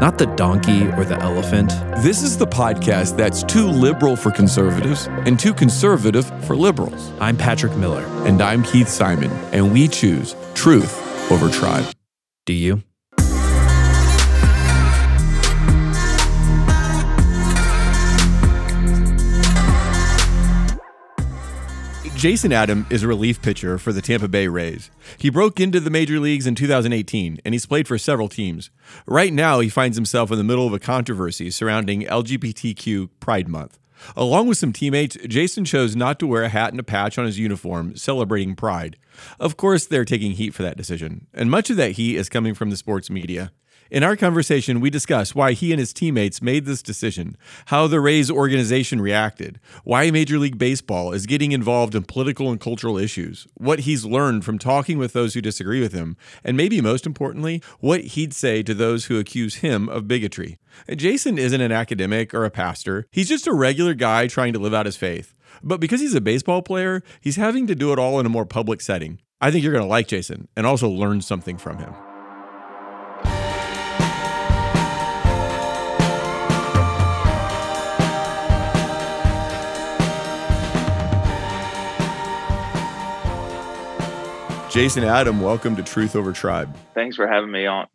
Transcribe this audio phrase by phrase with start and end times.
[0.00, 1.70] not the donkey or the elephant.
[2.02, 7.12] This is the podcast that's too liberal for conservatives and too conservative for liberals.
[7.20, 8.04] I'm Patrick Miller.
[8.26, 11.84] And I'm Keith Simon, and we choose truth over tribe.
[12.46, 12.82] Do you?
[22.16, 24.90] Jason Adam is a relief pitcher for the Tampa Bay Rays.
[25.18, 28.70] He broke into the major leagues in 2018 and he's played for several teams.
[29.04, 33.78] Right now, he finds himself in the middle of a controversy surrounding LGBTQ Pride Month.
[34.16, 37.26] Along with some teammates, Jason chose not to wear a hat and a patch on
[37.26, 38.96] his uniform celebrating Pride.
[39.38, 42.54] Of course, they're taking heat for that decision, and much of that heat is coming
[42.54, 43.52] from the sports media.
[43.90, 48.00] In our conversation, we discuss why he and his teammates made this decision, how the
[48.00, 53.46] Rays organization reacted, why Major League Baseball is getting involved in political and cultural issues,
[53.54, 57.62] what he's learned from talking with those who disagree with him, and maybe most importantly,
[57.80, 60.58] what he'd say to those who accuse him of bigotry.
[60.96, 64.74] Jason isn't an academic or a pastor, he's just a regular guy trying to live
[64.74, 65.34] out his faith.
[65.62, 68.46] But because he's a baseball player, he's having to do it all in a more
[68.46, 69.20] public setting.
[69.40, 71.94] I think you're going to like Jason and also learn something from him.
[84.74, 86.76] Jason Adam, welcome to Truth Over Tribe.
[86.94, 87.86] Thanks for having me on.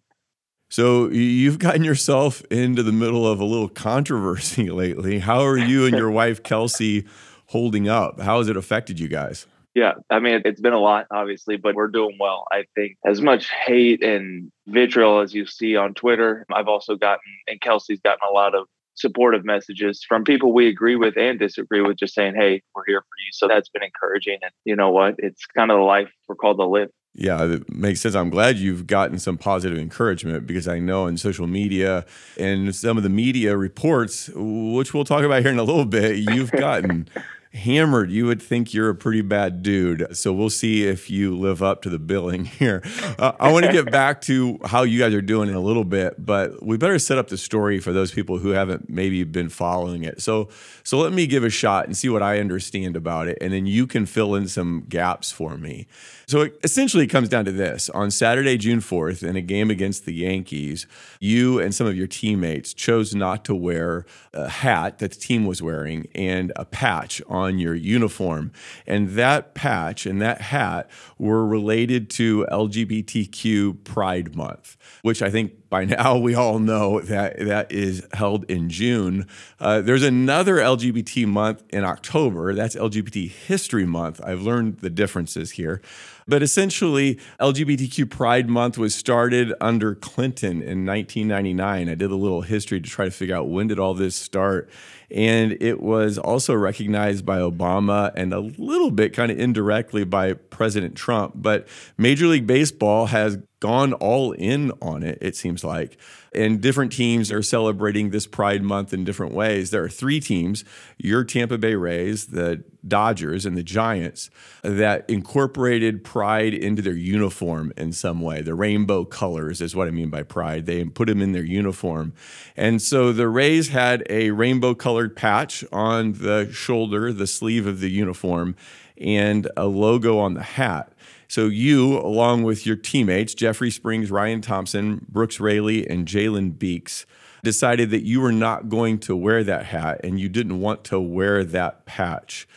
[0.69, 5.19] So, you've gotten yourself into the middle of a little controversy lately.
[5.19, 7.05] How are you and your wife, Kelsey,
[7.47, 8.21] holding up?
[8.21, 9.45] How has it affected you guys?
[9.75, 12.45] Yeah, I mean, it's been a lot, obviously, but we're doing well.
[12.49, 17.19] I think as much hate and vitriol as you see on Twitter, I've also gotten,
[17.49, 21.81] and Kelsey's gotten a lot of supportive messages from people we agree with and disagree
[21.81, 24.91] with, just saying, "Hey, we're here for you." So that's been encouraging, and you know
[24.91, 25.15] what?
[25.17, 26.89] It's kind of the life we're called to live.
[27.15, 28.15] Yeah, it makes sense.
[28.15, 32.05] I'm glad you've gotten some positive encouragement because I know in social media
[32.37, 36.17] and some of the media reports, which we'll talk about here in a little bit,
[36.17, 37.09] you've gotten
[37.53, 40.15] hammered, you would think you're a pretty bad dude.
[40.15, 42.83] So we'll see if you live up to the billing here.
[43.17, 45.83] Uh, I want to get back to how you guys are doing in a little
[45.83, 49.49] bit, but we better set up the story for those people who haven't maybe been
[49.49, 50.21] following it.
[50.21, 50.49] So,
[50.83, 53.65] so let me give a shot and see what I understand about it, and then
[53.65, 55.87] you can fill in some gaps for me.
[56.27, 57.89] So it essentially comes down to this.
[57.89, 60.85] On Saturday, June 4th, in a game against the Yankees,
[61.19, 65.47] you and some of your teammates chose not to wear a hat that the team
[65.47, 68.51] was wearing and a patch on your uniform.
[68.85, 75.69] And that patch and that hat were related to LGBTQ Pride Month, which I think
[75.69, 79.27] by now we all know that that is held in June.
[79.59, 82.53] Uh, there's another LGBT month in October.
[82.53, 84.19] That's LGBT History Month.
[84.23, 85.81] I've learned the differences here.
[86.27, 91.89] But essentially, LGBTQ Pride Month was started under Clinton in 1999.
[91.89, 94.69] I did a little history to try to figure out when did all this start.
[95.11, 100.33] And it was also recognized by Obama and a little bit kind of indirectly by
[100.33, 101.33] President Trump.
[101.35, 105.97] But Major League Baseball has gone all in on it, it seems like.
[106.33, 109.71] And different teams are celebrating this Pride Month in different ways.
[109.71, 110.63] There are three teams
[110.97, 114.29] your Tampa Bay Rays, the Dodgers, and the Giants
[114.61, 118.41] that incorporated Pride into their uniform in some way.
[118.41, 120.65] The rainbow colors is what I mean by Pride.
[120.65, 122.13] They put them in their uniform.
[122.55, 127.79] And so the Rays had a rainbow colored patch on the shoulder, the sleeve of
[127.79, 128.55] the uniform,
[128.99, 130.93] and a logo on the hat.
[131.29, 137.05] So you, along with your teammates, Jeffrey Springs, Ryan Thompson, Brooks Raley, and Jalen Beeks,
[137.43, 140.99] decided that you were not going to wear that hat and you didn't want to
[140.99, 142.47] wear that patch.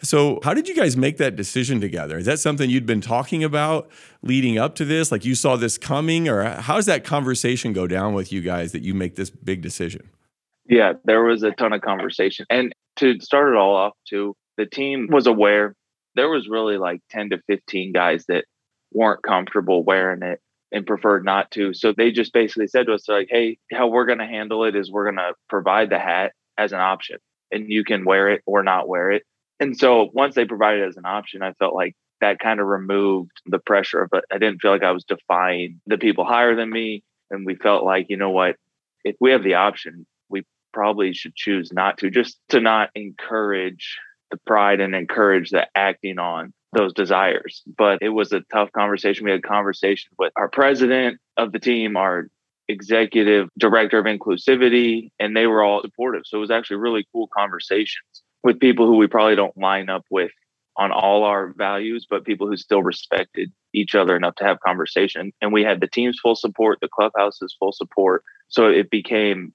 [0.00, 2.16] So, how did you guys make that decision together?
[2.16, 3.88] Is that something you'd been talking about
[4.22, 5.12] leading up to this?
[5.12, 8.72] Like you saw this coming, or how does that conversation go down with you guys
[8.72, 10.08] that you make this big decision?
[10.66, 12.46] Yeah, there was a ton of conversation.
[12.48, 15.76] And to start it all off, too, the team was aware
[16.14, 18.44] there was really like 10 to 15 guys that
[18.92, 21.74] weren't comfortable wearing it and preferred not to.
[21.74, 24.74] So they just basically said to us, like, hey, how we're going to handle it
[24.74, 27.18] is we're going to provide the hat as an option
[27.50, 29.22] and you can wear it or not wear it.
[29.60, 32.66] And so once they provided it as an option, I felt like that kind of
[32.66, 34.08] removed the pressure.
[34.10, 37.04] But I didn't feel like I was defying the people higher than me.
[37.30, 38.56] And we felt like, you know what,
[39.04, 43.98] if we have the option, we probably should choose not to, just to not encourage
[44.32, 47.62] the pride and encourage the acting on those desires.
[47.78, 49.24] But it was a tough conversation.
[49.24, 52.28] We had conversation with our president of the team, our
[52.68, 56.22] executive director of inclusivity, and they were all supportive.
[56.24, 60.04] So it was actually really cool conversations with people who we probably don't line up
[60.10, 60.32] with
[60.76, 65.32] on all our values, but people who still respected each other enough to have conversation.
[65.40, 68.24] And we had the team's full support, the clubhouse's full support.
[68.48, 69.52] So it became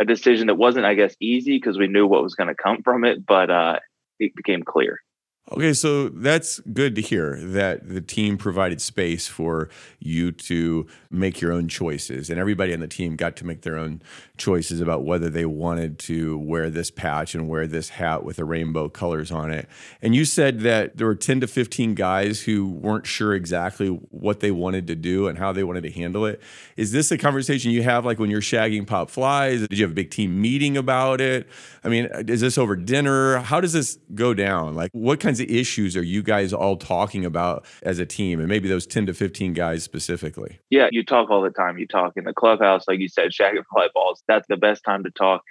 [0.00, 2.82] a decision that wasn't, I guess, easy because we knew what was going to come
[2.82, 3.78] from it, but uh,
[4.18, 5.00] it became clear.
[5.50, 11.40] Okay, so that's good to hear that the team provided space for you to make
[11.40, 14.02] your own choices, and everybody on the team got to make their own
[14.36, 18.44] choices about whether they wanted to wear this patch and wear this hat with the
[18.44, 19.66] rainbow colors on it.
[20.02, 24.40] And you said that there were 10 to 15 guys who weren't sure exactly what
[24.40, 26.42] they wanted to do and how they wanted to handle it.
[26.76, 29.66] Is this a conversation you have like when you're shagging pop flies?
[29.66, 31.48] Did you have a big team meeting about it?
[31.82, 33.38] I mean, is this over dinner?
[33.38, 34.74] How does this go down?
[34.74, 38.40] Like, what kinds kinds of issues are you guys all talking about as a team
[38.40, 40.58] and maybe those 10 to 15 guys specifically?
[40.70, 41.78] Yeah, you talk all the time.
[41.78, 44.22] You talk in the clubhouse, like you said, shagging fly balls.
[44.26, 45.42] That's the best time to talk.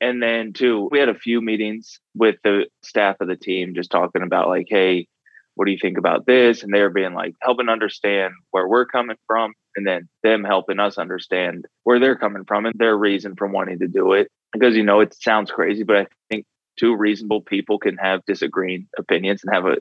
[0.00, 3.90] And then, too, we had a few meetings with the staff of the team just
[3.90, 5.06] talking about, like, hey,
[5.54, 6.62] what do you think about this?
[6.62, 10.98] And they're being like, helping understand where we're coming from, and then them helping us
[10.98, 14.28] understand where they're coming from and their reason for wanting to do it.
[14.52, 16.44] Because, you know, it sounds crazy, but I think
[16.78, 19.76] two reasonable people can have disagreeing opinions and have a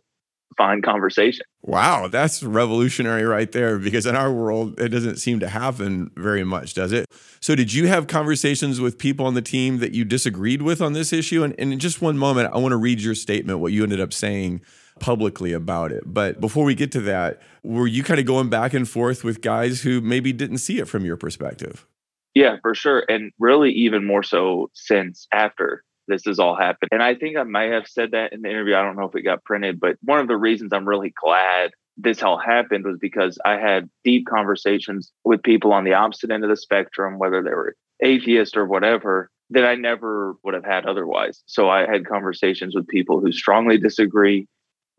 [0.58, 1.46] fine conversation.
[1.62, 6.44] Wow, that's revolutionary right there because in our world, it doesn't seem to happen very
[6.44, 7.08] much, does it?
[7.40, 10.94] So, did you have conversations with people on the team that you disagreed with on
[10.94, 11.44] this issue?
[11.44, 14.00] And, and in just one moment, I want to read your statement, what you ended
[14.00, 14.62] up saying
[15.00, 16.04] publicly about it.
[16.06, 19.42] But before we get to that, were you kind of going back and forth with
[19.42, 21.86] guys who maybe didn't see it from your perspective?
[22.34, 23.04] Yeah, for sure.
[23.08, 26.90] And really, even more so since after this has all happened.
[26.92, 28.76] And I think I might have said that in the interview.
[28.76, 31.72] I don't know if it got printed, but one of the reasons I'm really glad
[31.98, 36.44] this all happened was because I had deep conversations with people on the opposite end
[36.44, 40.86] of the spectrum, whether they were atheist or whatever, that I never would have had
[40.86, 41.42] otherwise.
[41.46, 44.48] So I had conversations with people who strongly disagree.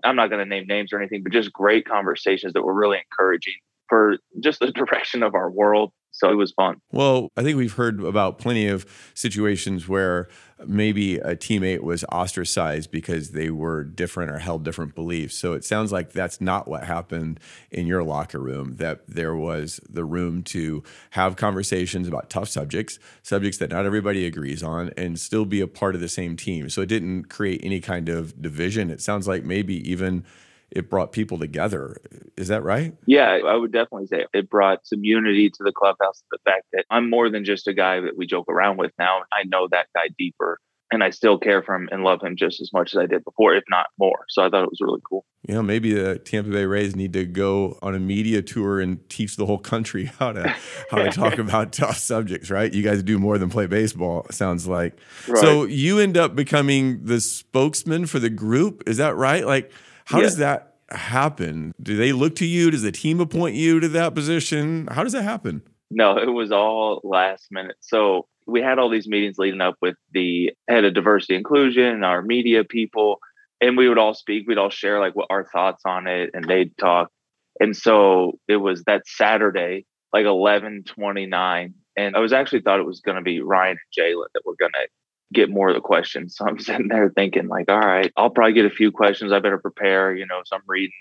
[0.04, 2.98] I'm not going to name names or anything, but just great conversations that were really
[2.98, 3.54] encouraging
[3.88, 5.92] for just the direction of our world.
[6.16, 6.80] So it was fun.
[6.92, 10.28] Well, I think we've heard about plenty of situations where
[10.66, 15.36] maybe a teammate was ostracized because they were different or held different beliefs.
[15.36, 17.38] So it sounds like that's not what happened
[17.70, 22.98] in your locker room, that there was the room to have conversations about tough subjects,
[23.22, 26.70] subjects that not everybody agrees on, and still be a part of the same team.
[26.70, 28.90] So it didn't create any kind of division.
[28.90, 30.24] It sounds like maybe even
[30.70, 31.96] it brought people together.
[32.36, 32.94] Is that right?
[33.06, 36.22] Yeah, I would definitely say it brought some unity to the clubhouse.
[36.30, 39.20] The fact that I'm more than just a guy that we joke around with now.
[39.32, 40.60] I know that guy deeper
[40.92, 43.24] and I still care for him and love him just as much as I did
[43.24, 44.24] before, if not more.
[44.28, 45.24] So I thought it was really cool.
[45.46, 49.08] You know, maybe the Tampa Bay Rays need to go on a media tour and
[49.08, 50.54] teach the whole country how to
[50.90, 52.72] how to talk about tough subjects, right?
[52.72, 54.96] You guys do more than play baseball, sounds like.
[55.26, 55.40] Right.
[55.40, 59.44] So you end up becoming the spokesman for the group, is that right?
[59.44, 59.72] Like
[60.06, 60.24] how yeah.
[60.24, 61.74] does that happen?
[61.82, 62.70] Do they look to you?
[62.70, 64.88] Does the team appoint you to that position?
[64.90, 65.62] How does that happen?
[65.90, 67.76] No, it was all last minute.
[67.80, 72.22] So we had all these meetings leading up with the head of diversity inclusion, our
[72.22, 73.18] media people,
[73.60, 74.46] and we would all speak.
[74.46, 77.10] We'd all share like what our thoughts on it, and they'd talk.
[77.58, 82.80] And so it was that Saturday, like eleven twenty nine, and I was actually thought
[82.80, 84.86] it was going to be Ryan and Jalen that were going to
[85.32, 86.36] get more of the questions.
[86.36, 89.32] So I'm sitting there thinking, like, all right, I'll probably get a few questions.
[89.32, 90.92] I better prepare, you know, so I'm reading,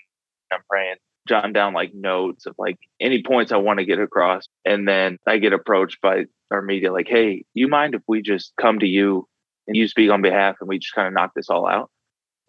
[0.52, 0.96] I'm praying,
[1.28, 4.44] jotting down like notes of like any points I want to get across.
[4.64, 8.52] And then I get approached by our media, like, hey, you mind if we just
[8.60, 9.26] come to you
[9.66, 11.90] and you speak on behalf and we just kind of knock this all out?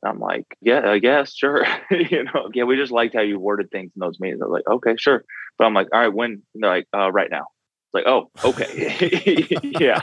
[0.06, 1.66] I'm like, yeah, I guess, sure.
[1.92, 4.42] you know, yeah, we just liked how you worded things in those meetings.
[4.42, 5.24] I was like, okay, sure.
[5.58, 6.44] But I'm like, all right, when?
[6.54, 7.48] And they're like, uh, right now.
[7.88, 9.48] It's like, oh, okay.
[9.80, 10.02] yeah.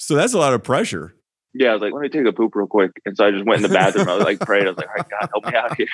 [0.00, 1.14] So that's a lot of pressure.
[1.52, 2.92] Yeah, I was like, let me take a poop real quick.
[3.04, 4.08] And so I just went in the bathroom.
[4.08, 4.66] I was like, prayed.
[4.66, 5.88] I was like, all right, God, help me out here.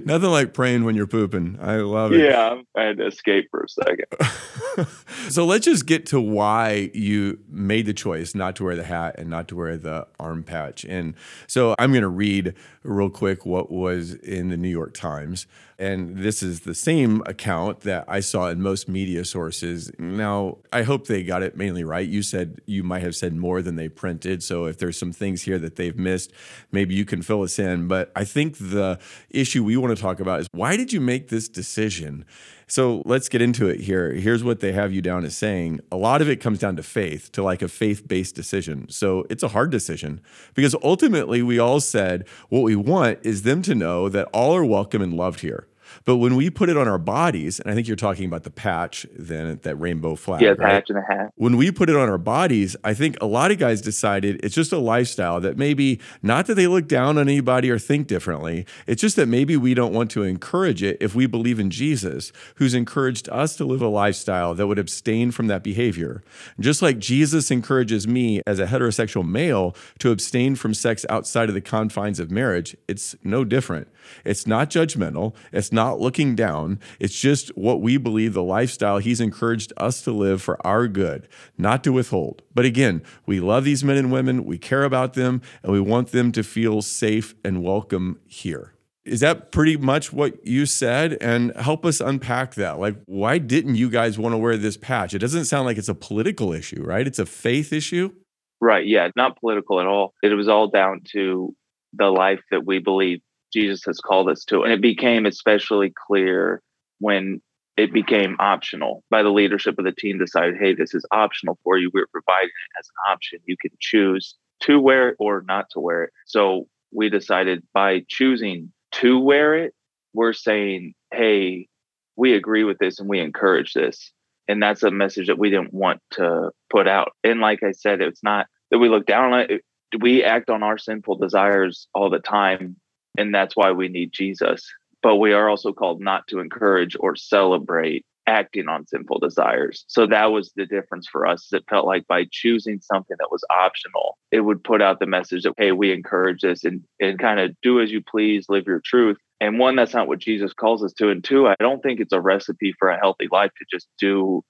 [0.04, 1.58] Nothing like praying when you're pooping.
[1.62, 2.20] I love it.
[2.20, 4.88] Yeah, I had to escape for a second.
[5.30, 9.14] so let's just get to why you made the choice not to wear the hat
[9.18, 10.84] and not to wear the arm patch.
[10.84, 11.14] And
[11.46, 15.46] so I'm going to read real quick what was in the New York Times.
[15.84, 19.90] And this is the same account that I saw in most media sources.
[19.98, 22.08] Now, I hope they got it mainly right.
[22.08, 24.42] You said you might have said more than they printed.
[24.42, 26.32] So if there's some things here that they've missed,
[26.72, 27.86] maybe you can fill us in.
[27.86, 28.98] But I think the
[29.28, 32.24] issue we want to talk about is why did you make this decision?
[32.66, 34.14] So let's get into it here.
[34.14, 35.80] Here's what they have you down as saying.
[35.92, 38.88] A lot of it comes down to faith, to like a faith based decision.
[38.88, 40.22] So it's a hard decision
[40.54, 44.64] because ultimately we all said what we want is them to know that all are
[44.64, 45.66] welcome and loved here.
[46.04, 48.50] But when we put it on our bodies, and I think you're talking about the
[48.50, 50.42] patch, then that rainbow flag.
[50.42, 50.58] Yeah, right?
[50.58, 51.32] patch and a hat.
[51.36, 54.54] When we put it on our bodies, I think a lot of guys decided it's
[54.54, 58.66] just a lifestyle that maybe not that they look down on anybody or think differently.
[58.86, 62.32] It's just that maybe we don't want to encourage it if we believe in Jesus,
[62.56, 66.22] who's encouraged us to live a lifestyle that would abstain from that behavior.
[66.60, 71.54] Just like Jesus encourages me as a heterosexual male to abstain from sex outside of
[71.54, 73.88] the confines of marriage, it's no different.
[74.24, 75.34] It's not judgmental.
[75.52, 76.78] It's not looking down.
[76.98, 81.28] It's just what we believe the lifestyle he's encouraged us to live for our good,
[81.58, 82.42] not to withhold.
[82.54, 86.12] But again, we love these men and women, we care about them, and we want
[86.12, 88.74] them to feel safe and welcome here.
[89.04, 91.18] Is that pretty much what you said?
[91.20, 92.78] And help us unpack that.
[92.78, 95.12] Like, why didn't you guys want to wear this patch?
[95.12, 97.06] It doesn't sound like it's a political issue, right?
[97.06, 98.12] It's a faith issue.
[98.60, 98.86] Right.
[98.86, 99.10] Yeah.
[99.14, 100.14] Not political at all.
[100.22, 101.54] It was all down to
[101.92, 103.20] the life that we believe
[103.54, 104.62] Jesus has called us to.
[104.62, 106.60] And it became especially clear
[106.98, 107.40] when
[107.76, 111.78] it became optional by the leadership of the team decided, hey, this is optional for
[111.78, 111.90] you.
[111.92, 113.40] We're providing it as an option.
[113.46, 116.10] You can choose to wear it or not to wear it.
[116.26, 119.74] So we decided by choosing to wear it,
[120.12, 121.68] we're saying, hey,
[122.16, 124.12] we agree with this and we encourage this.
[124.46, 127.12] And that's a message that we didn't want to put out.
[127.24, 129.62] And like I said, it's not that we look down on it.
[130.00, 132.76] We act on our sinful desires all the time
[133.16, 134.66] and that's why we need Jesus.
[135.02, 139.84] But we are also called not to encourage or celebrate acting on sinful desires.
[139.86, 141.52] So that was the difference for us.
[141.52, 145.42] It felt like by choosing something that was optional, it would put out the message
[145.42, 148.80] that, hey, we encourage this and, and kind of do as you please, live your
[148.84, 149.18] truth.
[149.40, 151.10] And one, that's not what Jesus calls us to.
[151.10, 154.42] And two, I don't think it's a recipe for a healthy life to just do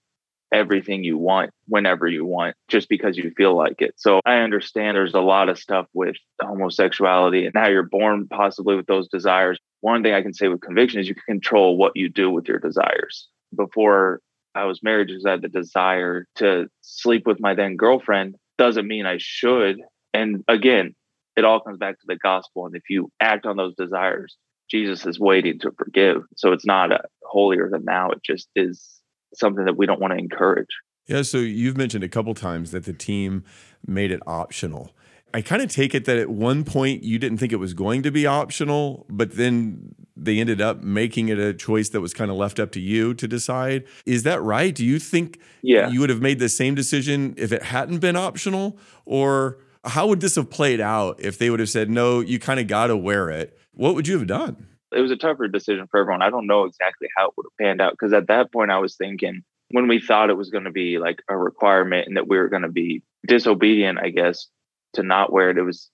[0.53, 3.95] everything you want whenever you want just because you feel like it.
[3.97, 8.77] So I understand there's a lot of stuff with homosexuality and how you're born possibly
[8.77, 9.59] with those desires.
[9.81, 12.49] One thing I can say with conviction is you can control what you do with
[12.49, 13.29] your desires.
[13.55, 14.21] Before
[14.55, 19.07] I was married, just had the desire to sleep with my then girlfriend doesn't mean
[19.07, 19.81] I should.
[20.13, 20.95] And again,
[21.37, 22.67] it all comes back to the gospel.
[22.67, 24.37] And if you act on those desires,
[24.71, 26.23] Jesus is waiting to forgive.
[26.37, 28.11] So it's not a holier than thou.
[28.11, 29.01] It just is
[29.37, 30.69] something that we don't want to encourage.
[31.07, 31.23] Yeah.
[31.23, 33.45] So you've mentioned a couple times that the team
[33.87, 34.95] made it optional.
[35.35, 38.05] I kind of take it that at one point you didn't think it was going
[38.05, 42.31] to be optional, but then they ended up making it a choice that was kind
[42.31, 43.85] of left up to you to decide.
[44.07, 44.73] Is that right?
[44.73, 45.89] Do you think yeah.
[45.89, 48.79] you would have made the same decision if it hadn't been optional?
[49.07, 52.61] Or how would this have played out if they would have said, no, you kind
[52.61, 53.59] of got to wear it?
[53.73, 54.69] What would you have done?
[54.93, 56.23] It was a tougher decision for everyone.
[56.23, 58.79] I don't know exactly how it would have panned out because at that point I
[58.79, 62.29] was thinking when we thought it was going to be like a requirement and that
[62.29, 64.49] we were going to be disobedient, I guess,
[64.95, 65.59] to not wear it.
[65.59, 65.91] It was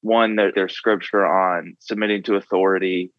[0.00, 3.12] one that there's scripture on submitting to authority,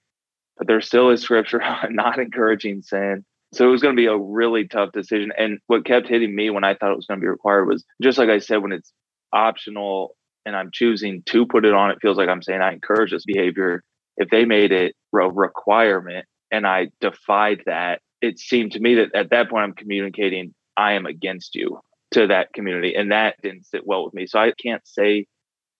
[0.57, 3.25] but there still is scripture on not encouraging sin.
[3.53, 5.31] So it was going to be a really tough decision.
[5.37, 7.83] And what kept hitting me when I thought it was going to be required was
[8.01, 8.93] just like I said, when it's
[9.33, 13.11] optional and I'm choosing to put it on, it feels like I'm saying I encourage
[13.11, 13.83] this behavior
[14.19, 19.15] if they made it a requirement and I defied that, it seemed to me that
[19.15, 21.79] at that point I'm communicating I am against you
[22.11, 22.93] to that community.
[22.95, 24.27] And that didn't sit well with me.
[24.27, 25.25] So I can't say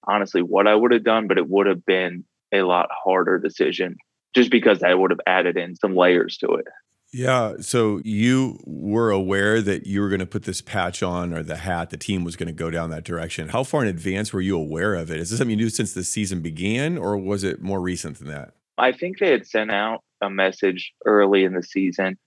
[0.07, 3.95] honestly what I would have done, but it would have been a lot harder decision
[4.35, 6.65] just because I would have added in some layers to it.
[7.11, 7.55] Yeah.
[7.61, 11.57] So you were aware that you were going to put this patch on or the
[11.57, 13.49] hat, the team was going to go down that direction.
[13.49, 15.17] How far in advance were you aware of it?
[15.17, 18.27] Is this something you knew since the season began or was it more recent than
[18.27, 18.53] that?
[18.77, 22.17] I think they had sent out a message early in the season.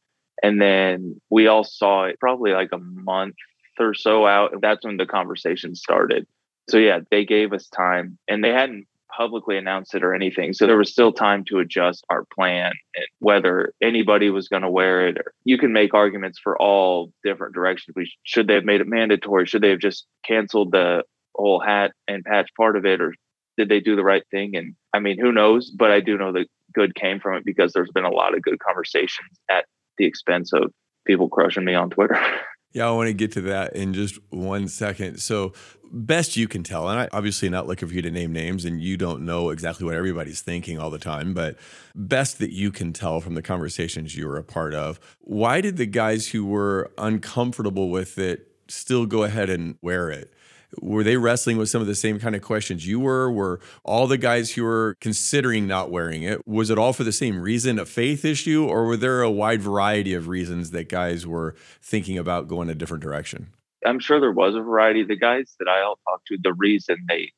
[0.42, 3.36] And then we all saw it probably like a month
[3.78, 4.52] or so out.
[4.60, 6.26] That's when the conversation started.
[6.68, 10.52] So, yeah, they gave us time and they hadn't publicly announced it or anything.
[10.52, 14.70] So there was still time to adjust our plan and whether anybody was going to
[14.70, 15.18] wear it.
[15.18, 17.94] Or you can make arguments for all different directions.
[17.96, 19.46] We should they have made it mandatory?
[19.46, 21.04] Should they have just canceled the
[21.34, 23.14] whole hat and patch part of it, or
[23.56, 24.56] did they do the right thing?
[24.56, 25.70] And I mean, who knows?
[25.70, 28.42] But I do know that good came from it because there's been a lot of
[28.42, 29.66] good conversations at
[29.98, 30.72] the expense of
[31.06, 32.18] people crushing me on Twitter.
[32.72, 35.18] Yeah, I want to get to that in just one second.
[35.18, 35.52] So,
[35.92, 38.80] best you can tell, and I obviously not looking for you to name names, and
[38.80, 41.58] you don't know exactly what everybody's thinking all the time, but
[41.94, 45.76] best that you can tell from the conversations you were a part of, why did
[45.76, 50.32] the guys who were uncomfortable with it still go ahead and wear it?
[50.80, 53.30] Were they wrestling with some of the same kind of questions you were?
[53.30, 57.12] Were all the guys who were considering not wearing it, was it all for the
[57.12, 61.26] same reason, a faith issue, or were there a wide variety of reasons that guys
[61.26, 63.48] were thinking about going a different direction?
[63.84, 65.02] I'm sure there was a variety.
[65.02, 67.32] Of the guys that I all talked to, the reason they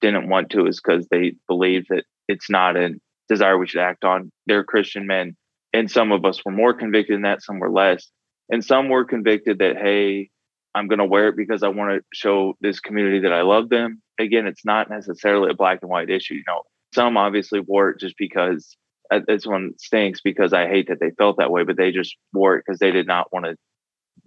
[0.00, 2.90] didn't want to is because they believe that it's not a
[3.28, 4.30] desire we should act on.
[4.46, 5.36] They're Christian men.
[5.72, 8.10] And some of us were more convicted in that, some were less.
[8.50, 10.30] And some were convicted that, hey,
[10.74, 13.68] I'm going to wear it because I want to show this community that I love
[13.68, 14.02] them.
[14.18, 16.34] Again, it's not necessarily a black and white issue.
[16.34, 16.62] You know,
[16.94, 18.76] some obviously wore it just because
[19.10, 22.16] uh, this one stinks because I hate that they felt that way, but they just
[22.32, 23.56] wore it because they did not want to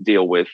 [0.02, 0.48] deal with,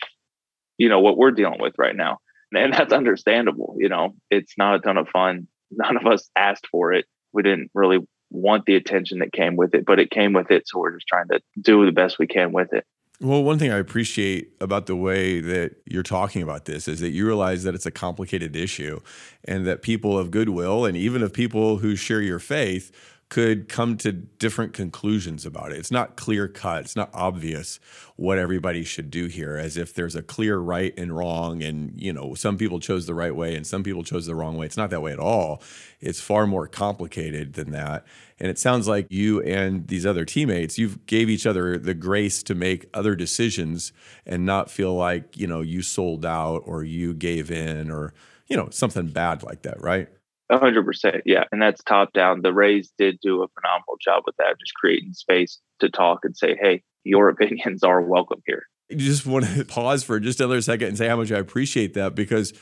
[0.78, 2.18] you know, what we're dealing with right now.
[2.54, 3.76] And that's understandable.
[3.78, 5.48] You know, it's not a ton of fun.
[5.72, 7.06] None of us asked for it.
[7.34, 10.68] We didn't really want the attention that came with it, but it came with it.
[10.68, 12.86] So we're just trying to do the best we can with it.
[13.24, 17.12] Well, one thing I appreciate about the way that you're talking about this is that
[17.12, 19.00] you realize that it's a complicated issue
[19.46, 22.92] and that people of goodwill and even of people who share your faith
[23.34, 25.80] could come to different conclusions about it.
[25.80, 27.80] It's not clear cut, it's not obvious
[28.16, 32.14] what everybody should do here as if there's a clear right and wrong and you
[32.14, 34.68] know, some people chose the right way and some people chose the wrong way.
[34.68, 35.64] It's not that way at all.
[36.00, 38.06] It's far more complicated than that.
[38.40, 42.44] And it sounds like you and these other teammates, you've gave each other the grace
[42.44, 43.94] to make other decisions
[44.28, 48.14] and not feel like, you know, you sold out or you gave in or,
[48.46, 50.10] you know, something bad like that, right?
[50.52, 52.42] Hundred percent, yeah, and that's top down.
[52.42, 56.36] The Rays did do a phenomenal job with that, just creating space to talk and
[56.36, 60.62] say, "Hey, your opinions are welcome here." You just want to pause for just another
[60.62, 62.54] second and say how much I appreciate that because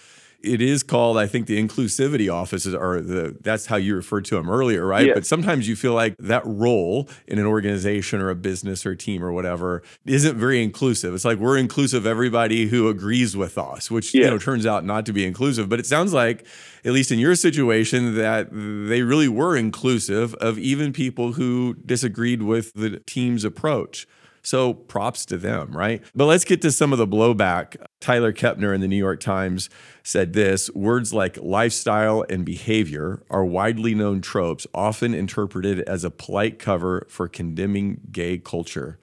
[0.43, 4.35] it is called, I think, the inclusivity offices, or the that's how you referred to
[4.35, 5.07] them earlier, right?
[5.07, 5.13] Yeah.
[5.13, 9.23] But sometimes you feel like that role in an organization or a business or team
[9.23, 11.13] or whatever isn't very inclusive.
[11.13, 15.05] It's like we're inclusive everybody who agrees with us, which you know turns out not
[15.05, 15.69] to be inclusive.
[15.69, 16.45] But it sounds like,
[16.83, 22.41] at least in your situation, that they really were inclusive of even people who disagreed
[22.41, 24.07] with the team's approach.
[24.43, 26.01] So props to them, right?
[26.15, 27.75] But let's get to some of the blowback.
[27.99, 29.69] Tyler Kepner in the New York Times
[30.03, 36.09] said this words like lifestyle and behavior are widely known tropes, often interpreted as a
[36.09, 38.97] polite cover for condemning gay culture.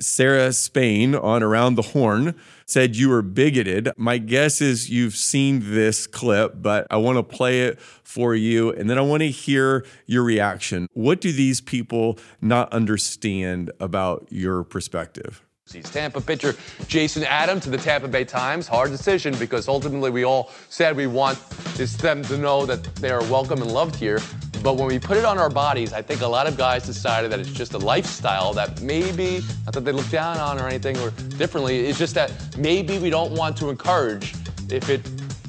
[0.00, 2.34] Sarah Spain on Around the Horn
[2.66, 3.90] said you were bigoted.
[3.96, 8.72] My guess is you've seen this clip, but I want to play it for you
[8.72, 10.88] and then I want to hear your reaction.
[10.92, 15.45] What do these people not understand about your perspective?
[15.66, 16.54] Tampa pitcher
[16.86, 18.68] Jason Adam to the Tampa Bay Times.
[18.68, 21.38] Hard decision because ultimately we all said we want
[21.80, 24.20] is them to know that they are welcome and loved here.
[24.62, 27.32] But when we put it on our bodies, I think a lot of guys decided
[27.32, 30.96] that it's just a lifestyle that maybe, not that they look down on or anything
[30.98, 34.34] or differently, it's just that maybe we don't want to encourage
[34.70, 35.02] if it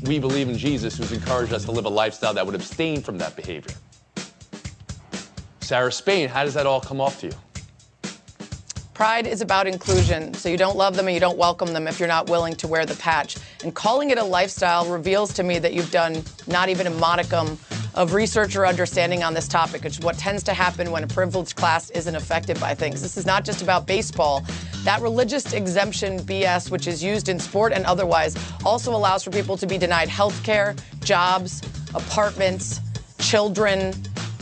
[0.03, 3.17] we believe in Jesus who's encouraged us to live a lifestyle that would abstain from
[3.17, 3.75] that behavior.
[5.61, 7.33] Sarah Spain, how does that all come off to you?
[8.97, 11.99] Pride is about inclusion, so you don't love them and you don't welcome them if
[11.99, 13.37] you're not willing to wear the patch.
[13.63, 17.59] And calling it a lifestyle reveals to me that you've done not even a modicum
[17.93, 21.07] of research or understanding on this topic, which is what tends to happen when a
[21.07, 22.99] privileged class isn't affected by things.
[22.99, 24.43] This is not just about baseball.
[24.83, 29.57] That religious exemption BS, which is used in sport and otherwise, also allows for people
[29.57, 31.61] to be denied health care, jobs,
[31.93, 32.81] apartments,
[33.19, 33.93] children,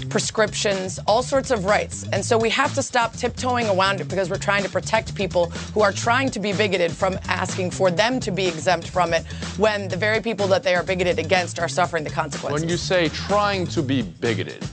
[0.09, 2.05] prescriptions, all sorts of rights.
[2.11, 5.49] And so we have to stop tiptoeing around it because we're trying to protect people
[5.73, 9.25] who are trying to be bigoted from asking for them to be exempt from it
[9.57, 12.61] when the very people that they are bigoted against are suffering the consequences.
[12.61, 14.63] When you say trying to be bigoted,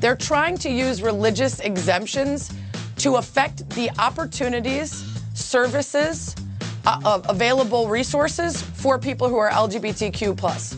[0.00, 2.50] They're trying to use religious exemptions
[2.98, 5.04] to affect the opportunities,
[5.34, 6.34] services,
[6.86, 10.74] uh, uh, available resources for people who are LGBTQ plus.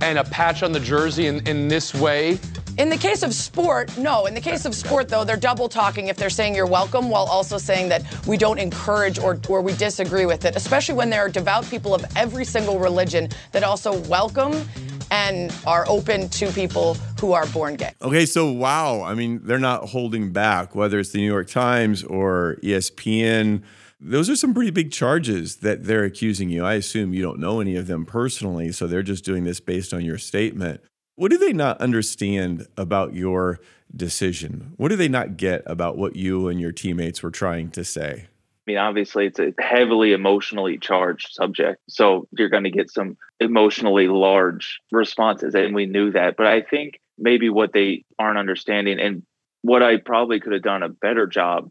[0.00, 2.38] And a patch on the jersey in, in this way,
[2.78, 4.26] In the case of sport, no.
[4.26, 7.24] In the case of sport, though, they're double talking if they're saying you're welcome while
[7.24, 11.22] also saying that we don't encourage or, or we disagree with it, especially when there
[11.22, 14.68] are devout people of every single religion that also welcome
[15.10, 17.92] and are open to people who are born gay.
[18.02, 19.00] Okay, so wow.
[19.02, 23.62] I mean, they're not holding back, whether it's the New York Times or ESPN.
[23.98, 26.64] Those are some pretty big charges that they're accusing you.
[26.64, 29.94] I assume you don't know any of them personally, so they're just doing this based
[29.94, 30.82] on your statement.
[31.14, 33.58] What do they not understand about your
[33.94, 34.74] decision?
[34.76, 38.26] What do they not get about what you and your teammates were trying to say?
[38.66, 41.80] I mean, obviously, it's a heavily emotionally charged subject.
[41.88, 45.54] So you're going to get some emotionally large responses.
[45.54, 46.36] And we knew that.
[46.36, 49.22] But I think maybe what they aren't understanding and
[49.62, 51.70] what I probably could have done a better job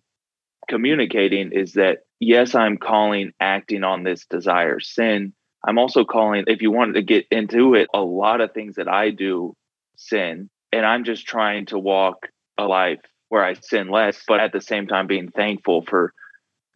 [0.68, 5.34] communicating is that, yes, I'm calling acting on this desire sin.
[5.68, 8.88] I'm also calling, if you wanted to get into it, a lot of things that
[8.88, 9.56] I do
[9.98, 10.50] sin.
[10.72, 13.00] And I'm just trying to walk a life
[13.30, 16.14] where I sin less, but at the same time being thankful for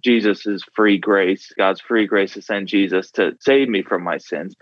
[0.04, 4.56] Jesus's free grace, God's free grace to send Jesus to save me from my sins.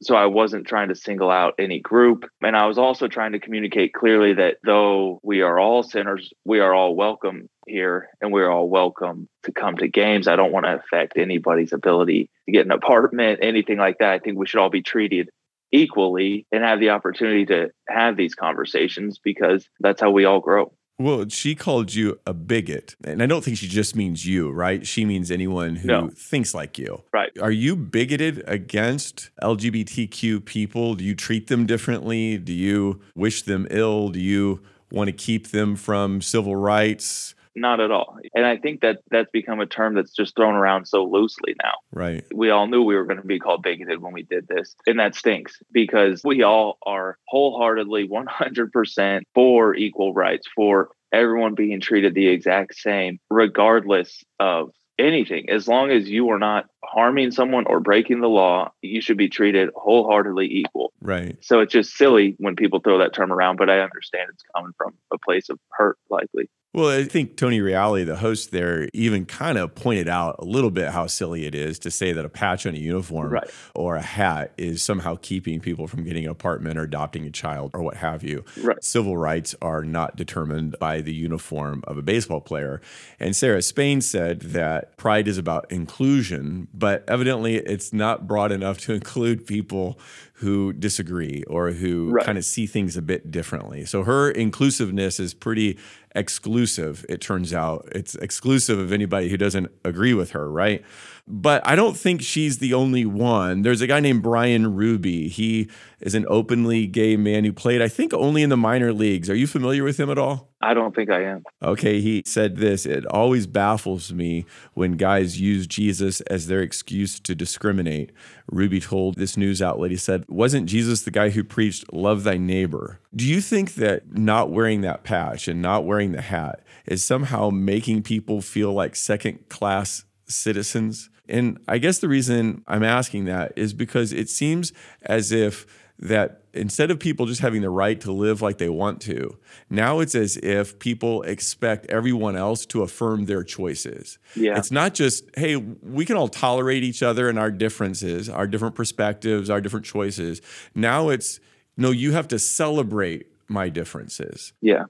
[0.00, 2.24] So I wasn't trying to single out any group.
[2.40, 6.60] And I was also trying to communicate clearly that though we are all sinners, we
[6.60, 10.28] are all welcome here and we're all welcome to come to games.
[10.28, 14.12] I don't want to affect anybody's ability to get an apartment, anything like that.
[14.12, 15.30] I think we should all be treated
[15.72, 20.72] equally and have the opportunity to have these conversations because that's how we all grow.
[21.00, 22.96] Well, she called you a bigot.
[23.04, 24.84] And I don't think she just means you, right?
[24.84, 26.10] She means anyone who No.
[26.16, 27.04] thinks like you.
[27.12, 27.30] Right.
[27.40, 30.96] Are you bigoted against LGBTQ people?
[30.96, 32.36] Do you treat them differently?
[32.36, 34.08] Do you wish them ill?
[34.08, 37.34] Do you want to keep them from civil rights?
[37.60, 38.18] Not at all.
[38.34, 41.74] And I think that that's become a term that's just thrown around so loosely now.
[41.92, 42.24] Right.
[42.34, 44.74] we all knew we were going to be called bigoted when we did this.
[44.86, 51.80] And that stinks because we all are wholeheartedly 100% for equal rights, for everyone being
[51.80, 55.48] treated the exact same, regardless of anything.
[55.50, 59.28] As long as you are not harming someone or breaking the law, you should be
[59.28, 60.92] treated wholeheartedly equal.
[61.00, 61.36] Right.
[61.40, 64.72] So it's just silly when people throw that term around, but I understand it's coming
[64.76, 66.48] from a place of hurt, likely.
[66.74, 70.70] Well, I think Tony Reali, the host there, even kind of pointed out a little
[70.70, 73.50] bit how silly it is to say that a patch on a uniform Right.
[73.74, 77.70] or a hat is somehow keeping people from getting an apartment or adopting a child
[77.72, 78.44] or what have you.
[78.62, 78.76] Right.
[78.84, 82.82] Civil rights are not determined by the uniform of a baseball player.
[83.18, 88.78] And Sarah Spain said that pride is about inclusion, but evidently it's not broad enough
[88.78, 89.98] to include people
[90.34, 92.24] who disagree or who Right.
[92.24, 93.84] kind of see things a bit differently.
[93.84, 95.76] So her inclusiveness is pretty
[96.14, 97.88] exclusive, it turns out.
[97.92, 100.84] It's exclusive of anybody who doesn't agree with her, right?
[101.30, 103.60] But I don't think she's the only one.
[103.60, 105.28] There's a guy named Bryan Ruby.
[105.28, 105.68] He
[106.00, 109.28] is an openly gay man who played, I think, only in the minor leagues.
[109.28, 110.48] Are you familiar with him at all?
[110.62, 111.44] I don't think I am.
[111.62, 117.20] Okay, he said this It always baffles me when guys use Jesus as their excuse
[117.20, 118.10] to discriminate.
[118.50, 122.38] Ruby told this news outlet, he said, Wasn't Jesus the guy who preached, Love thy
[122.38, 123.00] neighbor?
[123.14, 127.50] Do you think that not wearing that patch and not wearing the hat is somehow
[127.50, 131.10] making people feel like second class citizens?
[131.28, 135.66] And I guess the reason I'm asking that is because it seems as if
[136.00, 139.36] that instead of people just having the right to live like they want to,
[139.68, 144.18] now it's as if people expect everyone else to affirm their choices.
[144.36, 144.56] Yeah.
[144.56, 148.74] It's not just, hey, we can all tolerate each other and our differences, our different
[148.74, 150.40] perspectives, our different choices.
[150.74, 151.40] Now it's,
[151.76, 154.52] no, you have to celebrate my differences.
[154.60, 154.84] Yeah.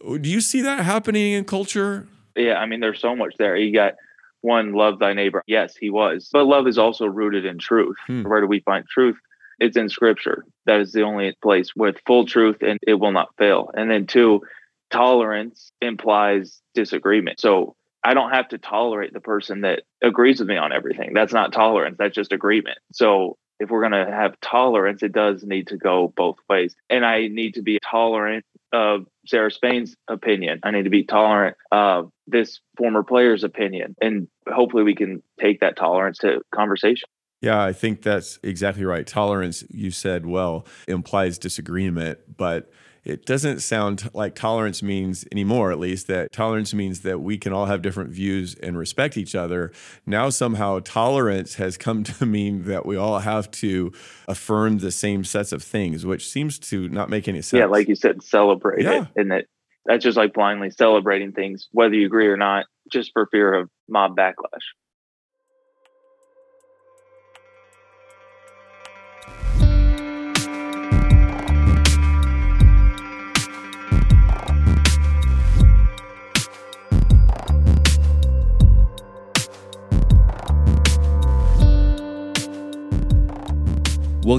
[0.00, 2.08] Do you see that happening in culture?
[2.36, 3.56] Yeah, I mean, there's so much there.
[3.56, 3.94] You got
[4.42, 5.42] one, love thy neighbor.
[5.46, 6.28] Yes, he was.
[6.32, 7.96] But love is also rooted in truth.
[8.06, 8.22] Hmm.
[8.22, 9.16] Where do we find truth?
[9.58, 10.44] It's in scripture.
[10.66, 13.70] That is the only place with full truth and it will not fail.
[13.74, 14.42] And then two,
[14.90, 17.40] tolerance implies disagreement.
[17.40, 21.12] So I don't have to tolerate the person that agrees with me on everything.
[21.14, 21.96] That's not tolerance.
[21.98, 22.78] That's just agreement.
[22.92, 26.74] So if we're going to have tolerance, it does need to go both ways.
[26.88, 30.60] And I need to be tolerant of Sarah Spain's opinion.
[30.62, 33.96] I need to be tolerant of this former player's opinion.
[34.00, 37.08] And hopefully we can take that tolerance to conversation.
[37.42, 39.06] Yeah, I think that's exactly right.
[39.06, 42.70] Tolerance, you said well, implies disagreement, but
[43.04, 47.52] it doesn't sound like tolerance means anymore, at least, that tolerance means that we can
[47.52, 49.72] all have different views and respect each other.
[50.06, 53.92] Now, somehow, tolerance has come to mean that we all have to
[54.28, 57.58] affirm the same sets of things, which seems to not make any sense.
[57.58, 59.02] Yeah, like you said, celebrate Yeah.
[59.02, 59.08] it.
[59.16, 59.46] And that
[59.86, 63.70] that's just like blindly celebrating things, whether you agree or not, just for fear of
[63.88, 64.60] mob backlash.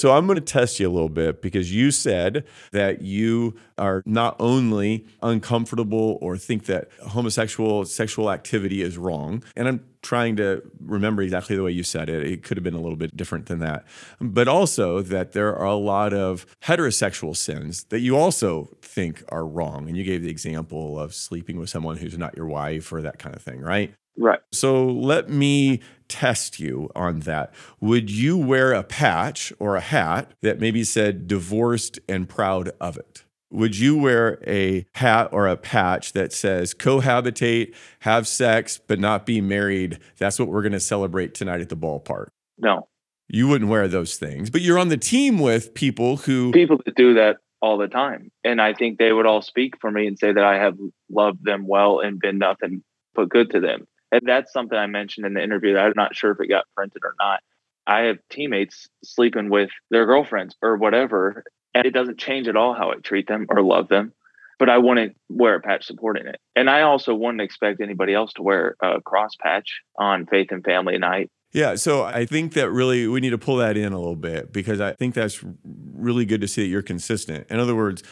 [0.00, 4.02] So I'm going to test you a little bit because you said that you are
[4.06, 10.62] not only uncomfortable or think that homosexual sexual activity is wrong, and I'm trying to
[10.82, 12.26] remember exactly the way you said it.
[12.26, 13.84] It could have been a little bit different than that.
[14.22, 19.46] But also that there are a lot of heterosexual sins that you also think are
[19.46, 19.86] wrong.
[19.86, 23.18] And you gave the example of sleeping with someone who's not your wife or that
[23.18, 23.92] kind of thing, right?
[24.16, 24.40] Right.
[24.52, 27.54] So let me test you on that.
[27.80, 32.98] Would you wear a patch or a hat that maybe said divorced and proud of
[32.98, 33.24] it?
[33.52, 39.26] Would you wear a hat or a patch that says cohabitate, have sex, but not
[39.26, 39.98] be married?
[40.18, 42.28] That's what we're going to celebrate tonight at the ballpark.
[42.58, 42.88] No.
[43.28, 46.52] You wouldn't wear those things, but you're on the team with people who.
[46.52, 48.30] People that do that all the time.
[48.44, 50.76] And I think they would all speak for me and say that I have
[51.10, 52.82] loved them well and been nothing
[53.14, 53.86] but good to them.
[54.12, 56.64] And that's something I mentioned in the interview that I'm not sure if it got
[56.74, 57.40] printed or not.
[57.86, 61.44] I have teammates sleeping with their girlfriends or whatever,
[61.74, 64.12] and it doesn't change at all how I treat them or love them.
[64.58, 66.38] But I wouldn't wear a patch supporting it.
[66.54, 70.62] And I also wouldn't expect anybody else to wear a cross patch on Faith and
[70.62, 73.98] Family Night yeah, so I think that really we need to pull that in a
[73.98, 77.46] little bit because I think that's really good to see that you're consistent.
[77.50, 78.02] In other words,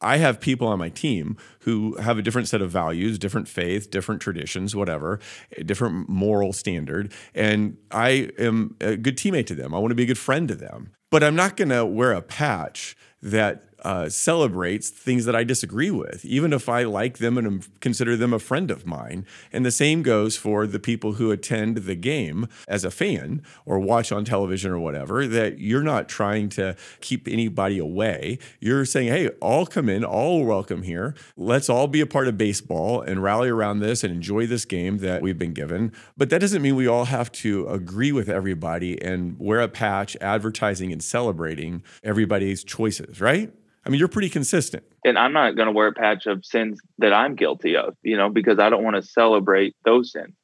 [0.00, 3.90] I have people on my team who have a different set of values, different faith,
[3.90, 5.20] different traditions, whatever,
[5.64, 9.74] different moral standard, and I am a good teammate to them.
[9.74, 10.92] I want to be a good friend to them.
[11.10, 15.90] But I'm not going to wear a patch that uh, celebrates things that I disagree
[15.90, 19.24] with, even if I like them and consider them a friend of mine.
[19.52, 23.78] And the same goes for the people who attend the game as a fan or
[23.78, 28.38] watch on television or whatever, that you're not trying to keep anybody away.
[28.60, 31.14] You're saying, hey, all come in, all welcome here.
[31.36, 34.98] Let's all be a part of baseball and rally around this and enjoy this game
[34.98, 35.92] that we've been given.
[36.16, 40.16] But that doesn't mean we all have to agree with everybody and wear a patch
[40.20, 43.52] advertising and celebrating everybody's choices, right?
[43.84, 44.84] I mean, you're pretty consistent.
[45.04, 48.16] And I'm not going to wear a patch of sins that I'm guilty of, you
[48.16, 50.34] know, because I don't want to celebrate those sins.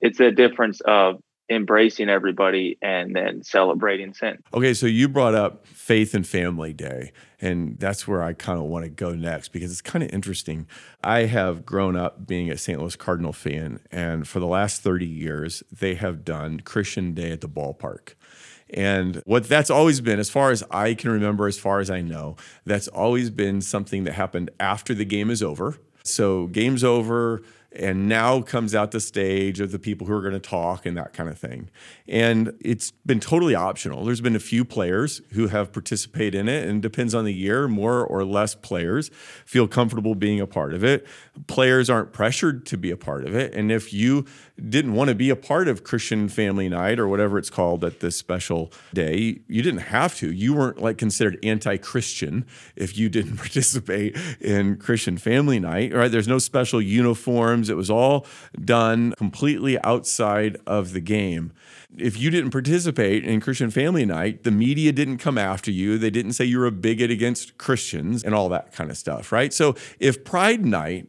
[0.00, 1.16] It's a difference of
[1.50, 4.38] embracing everybody and then celebrating sin.
[4.52, 8.66] Okay, so you brought up Faith and Family Day, and that's where I kind of
[8.66, 10.66] want to go next because it's kind of interesting.
[11.02, 12.78] I have grown up being a St.
[12.78, 17.40] Louis Cardinal fan, and for the last 30 years, they have done Christian Day at
[17.40, 18.14] the ballpark.
[18.70, 22.00] And what that's always been, as far as I can remember, as far as I
[22.00, 25.78] know, that's always been something that happened after the game is over.
[26.02, 30.32] So, game's over and now comes out the stage of the people who are going
[30.32, 31.68] to talk and that kind of thing.
[32.06, 34.04] And it's been totally optional.
[34.04, 37.68] There's been a few players who have participated in it, and depends on the year,
[37.68, 39.10] more or less players
[39.44, 41.06] feel comfortable being a part of it.
[41.46, 43.52] Players aren't pressured to be a part of it.
[43.52, 44.24] And if you
[44.58, 48.00] didn't want to be a part of Christian Family Night or whatever it's called at
[48.00, 50.32] this special day, you didn't have to.
[50.32, 56.10] You weren't like considered anti-Christian if you didn't participate in Christian Family Night, right?
[56.10, 57.70] There's no special uniforms.
[57.70, 58.26] It was all
[58.64, 61.52] done completely outside of the game.
[61.96, 65.98] If you didn't participate in Christian Family Night, the media didn't come after you.
[65.98, 69.32] They didn't say you were a bigot against Christians and all that kind of stuff,
[69.32, 69.52] right?
[69.52, 71.08] So if Pride Night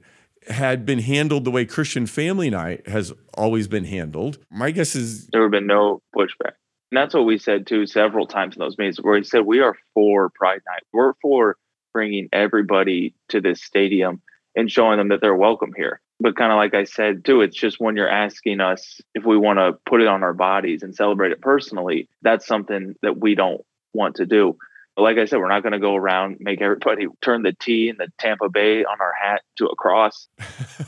[0.50, 5.28] had been handled the way Christian Family Night has always been handled, my guess is
[5.28, 6.54] there would have been no pushback.
[6.92, 9.60] And that's what we said too several times in those meetings where we said we
[9.60, 10.82] are for Pride Night.
[10.92, 11.56] We're for
[11.94, 14.22] bringing everybody to this stadium
[14.56, 16.02] and showing them that they're welcome here.
[16.20, 19.38] But kind of like I said too, it's just when you're asking us if we
[19.38, 23.36] want to put it on our bodies and celebrate it personally, that's something that we
[23.36, 23.62] don't
[23.94, 24.58] want to do.
[25.00, 27.98] Like I said, we're not going to go around make everybody turn the T in
[27.98, 30.28] the Tampa Bay on our hat to a cross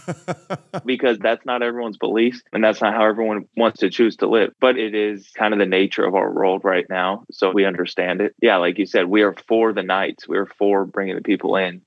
[0.85, 4.53] because that's not everyone's beliefs and that's not how everyone wants to choose to live.
[4.59, 8.21] But it is kind of the nature of our world right now, so we understand
[8.21, 8.35] it.
[8.41, 10.27] Yeah, like you said, we are for the nights.
[10.27, 11.81] We are for bringing the people in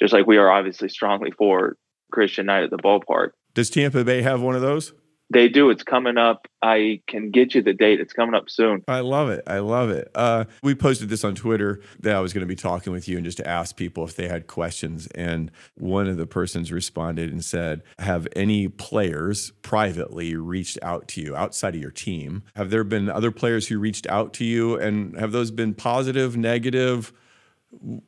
[0.00, 1.76] just like we are obviously strongly for
[2.10, 3.30] Christian night at the ballpark.
[3.54, 4.92] Does Tampa Bay have one of those?
[5.32, 5.70] They do.
[5.70, 6.46] It's coming up.
[6.60, 8.00] I can get you the date.
[8.00, 8.84] It's coming up soon.
[8.86, 9.42] I love it.
[9.46, 10.10] I love it.
[10.14, 13.16] Uh, we posted this on Twitter that I was going to be talking with you
[13.16, 15.06] and just to ask people if they had questions.
[15.08, 21.22] And one of the persons responded and said, Have any players privately reached out to
[21.22, 22.42] you outside of your team?
[22.54, 24.76] Have there been other players who reached out to you?
[24.76, 27.12] And have those been positive, negative?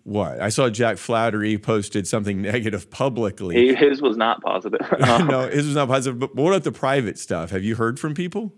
[0.03, 3.57] What I saw Jack Flaherty posted something negative publicly.
[3.57, 4.81] He, his was not positive.
[5.01, 6.19] no, his was not positive.
[6.19, 7.51] But what about the private stuff?
[7.51, 8.55] Have you heard from people?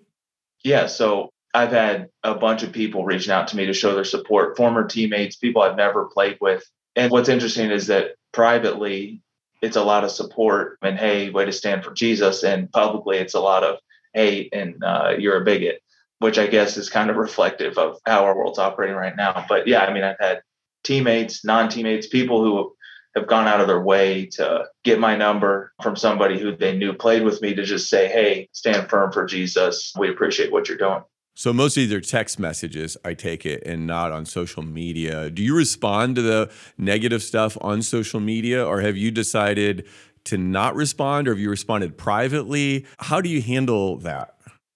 [0.64, 4.04] Yeah, so I've had a bunch of people reaching out to me to show their
[4.04, 6.64] support, former teammates, people I've never played with.
[6.96, 9.22] And what's interesting is that privately,
[9.62, 13.34] it's a lot of support and hey, way to stand for Jesus, and publicly, it's
[13.34, 13.78] a lot of
[14.12, 15.80] hey, and uh, you're a bigot,
[16.18, 19.44] which I guess is kind of reflective of how our world's operating right now.
[19.48, 20.40] But yeah, I mean, I've had
[20.86, 22.74] teammates, non teammates, people who
[23.16, 26.92] have gone out of their way to get my number from somebody who they knew
[26.92, 29.92] played with me to just say, hey, stand firm for Jesus.
[29.98, 31.02] We appreciate what you're doing.
[31.34, 35.28] So most of these are text messages, I take it, and not on social media.
[35.28, 39.86] Do you respond to the negative stuff on social media, or have you decided
[40.24, 42.86] to not respond, or have you responded privately?
[42.98, 44.34] How do you handle that?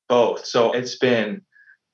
[0.08, 0.44] Both.
[0.44, 1.40] So it's been,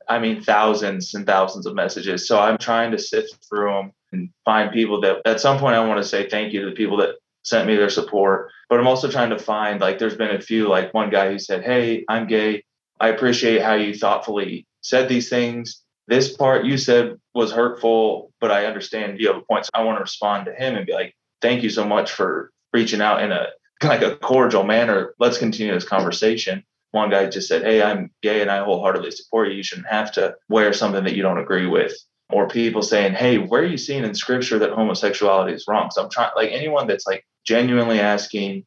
[0.08, 2.26] I mean, thousands and thousands of messages.
[2.26, 5.86] So I'm trying to sift through them and find people that at some point I
[5.86, 8.50] want to say thank you to the people that sent me their support.
[8.68, 11.38] But I'm also trying to find like there's been a few like one guy who
[11.38, 12.64] said, Hey, I'm gay.
[13.00, 15.82] I appreciate how you thoughtfully said these things.
[16.08, 19.66] This part you said was hurtful, but I understand you have a point.
[19.66, 22.50] So I want to respond to him and be like, Thank you so much for
[22.72, 23.46] reaching out in a
[23.82, 25.14] like a cordial manner.
[25.18, 26.64] Let's continue this conversation.
[26.96, 29.54] One guy just said, Hey, I'm gay and I wholeheartedly support you.
[29.54, 31.92] You shouldn't have to wear something that you don't agree with
[32.30, 35.90] or people saying, Hey, where are you seeing in scripture that homosexuality is wrong?
[35.90, 38.64] So I'm trying, like anyone that's like genuinely asking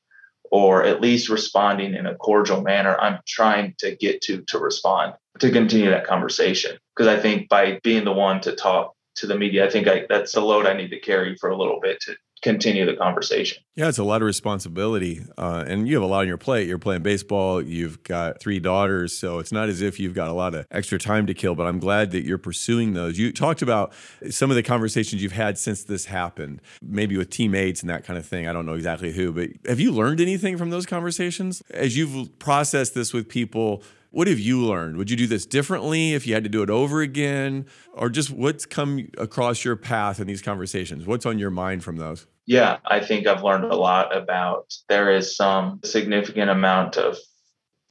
[0.52, 5.16] or at least responding in a cordial manner, I'm trying to get to to respond
[5.40, 6.78] to continue that conversation.
[6.96, 10.06] Because I think by being the one to talk to the media, I think I,
[10.08, 13.62] that's the load I need to carry for a little bit to continue the conversation.
[13.76, 15.22] Yeah, it's a lot of responsibility.
[15.38, 16.68] Uh, and you have a lot on your plate.
[16.68, 19.18] You're playing baseball, you've got three daughters.
[19.18, 21.68] So it's not as if you've got a lot of extra time to kill, but
[21.68, 23.18] I'm glad that you're pursuing those.
[23.18, 23.94] You talked about
[24.30, 28.18] some of the conversations you've had since this happened, maybe with teammates and that kind
[28.18, 28.48] of thing.
[28.48, 31.62] I don't know exactly who, but have you learned anything from those conversations?
[31.72, 34.98] As you've processed this with people, what have you learned?
[34.98, 37.66] Would you do this differently if you had to do it over again?
[37.94, 41.06] Or just what's come across your path in these conversations?
[41.06, 42.26] What's on your mind from those?
[42.46, 47.18] Yeah, I think I've learned a lot about there is some significant amount of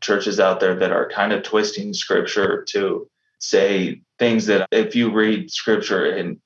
[0.01, 5.13] churches out there that are kind of twisting scripture to say things that if you
[5.13, 6.41] read scripture in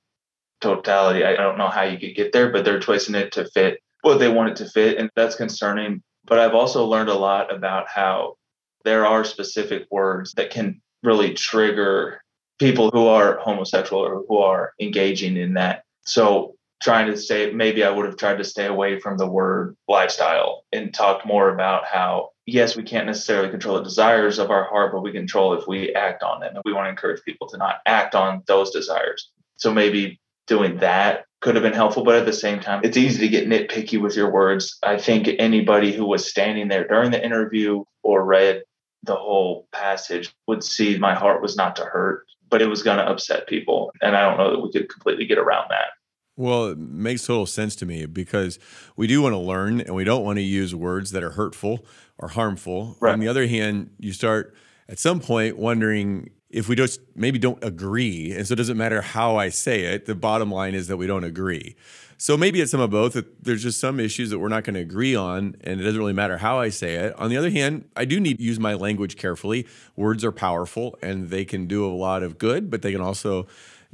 [0.60, 3.80] totality, I don't know how you could get there, but they're twisting it to fit
[4.02, 4.98] what they want it to fit.
[4.98, 6.02] And that's concerning.
[6.24, 8.36] But I've also learned a lot about how
[8.84, 12.20] there are specific words that can really trigger
[12.58, 15.84] people who are homosexual or who are engaging in that.
[16.04, 19.76] So trying to stay maybe I would have tried to stay away from the word
[19.88, 24.64] lifestyle and talked more about how yes, we can't necessarily control the desires of our
[24.64, 26.54] heart, but we control if we act on them.
[26.54, 29.30] And we want to encourage people to not act on those desires.
[29.56, 33.20] So maybe doing that could have been helpful, but at the same time, it's easy
[33.20, 34.78] to get nitpicky with your words.
[34.82, 38.62] I think anybody who was standing there during the interview or read
[39.02, 42.98] the whole passage would see my heart was not to hurt, but it was going
[42.98, 43.92] to upset people.
[44.00, 45.88] And I don't know that we could completely get around that.
[46.36, 48.58] Well, it makes total sense to me because
[48.96, 51.84] we do want to learn and we don't want to use words that are hurtful
[52.18, 52.96] or harmful.
[53.00, 53.12] Right.
[53.12, 54.54] On the other hand, you start
[54.88, 58.32] at some point wondering if we just maybe don't agree.
[58.32, 60.06] And so it doesn't matter how I say it.
[60.06, 61.76] The bottom line is that we don't agree.
[62.22, 63.20] So maybe it's some of both.
[63.42, 66.12] There's just some issues that we're not going to agree on, and it doesn't really
[66.12, 67.18] matter how I say it.
[67.18, 69.66] On the other hand, I do need to use my language carefully.
[69.96, 73.48] Words are powerful, and they can do a lot of good, but they can also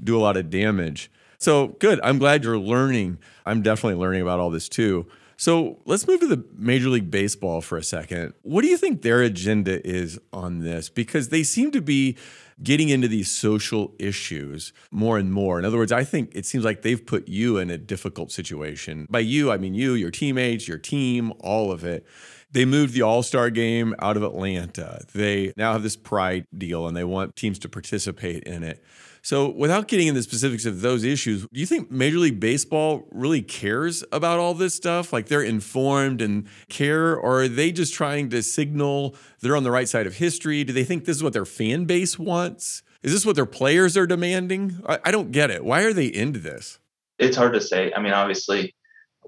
[0.05, 1.11] do a lot of damage.
[1.39, 2.01] So good.
[2.05, 3.17] I'm glad you're learning.
[3.47, 5.07] I'm definitely learning about all this too.
[5.39, 8.35] So let's move to the Major League Baseball for a second.
[8.43, 10.91] What do you think their agenda is on this?
[10.91, 12.19] Because they seem to be
[12.63, 15.59] getting into these social issues more and more.
[15.59, 19.07] In other words, I think it seems like they've put you in a difficult situation.
[19.09, 22.07] By you, I mean you, your teammates, your team, all of it.
[22.51, 25.05] They moved the All Star game out of Atlanta.
[25.15, 28.83] They now have this pride deal and they want teams to participate in it.
[29.29, 33.07] So, without getting into the specifics of those issues, do you think Major League Baseball
[33.11, 35.13] really cares about all this stuff?
[35.13, 39.71] Like they're informed and care, or are they just trying to signal they're on the
[39.71, 40.65] right side of history?
[40.65, 42.83] Do they think this is what their fan base wants?
[43.03, 44.81] Is this what their players are demanding?
[44.87, 45.63] I, I don't get it.
[45.63, 46.79] Why are they into this?
[47.19, 47.93] It's hard to say.
[47.93, 48.75] I mean, obviously,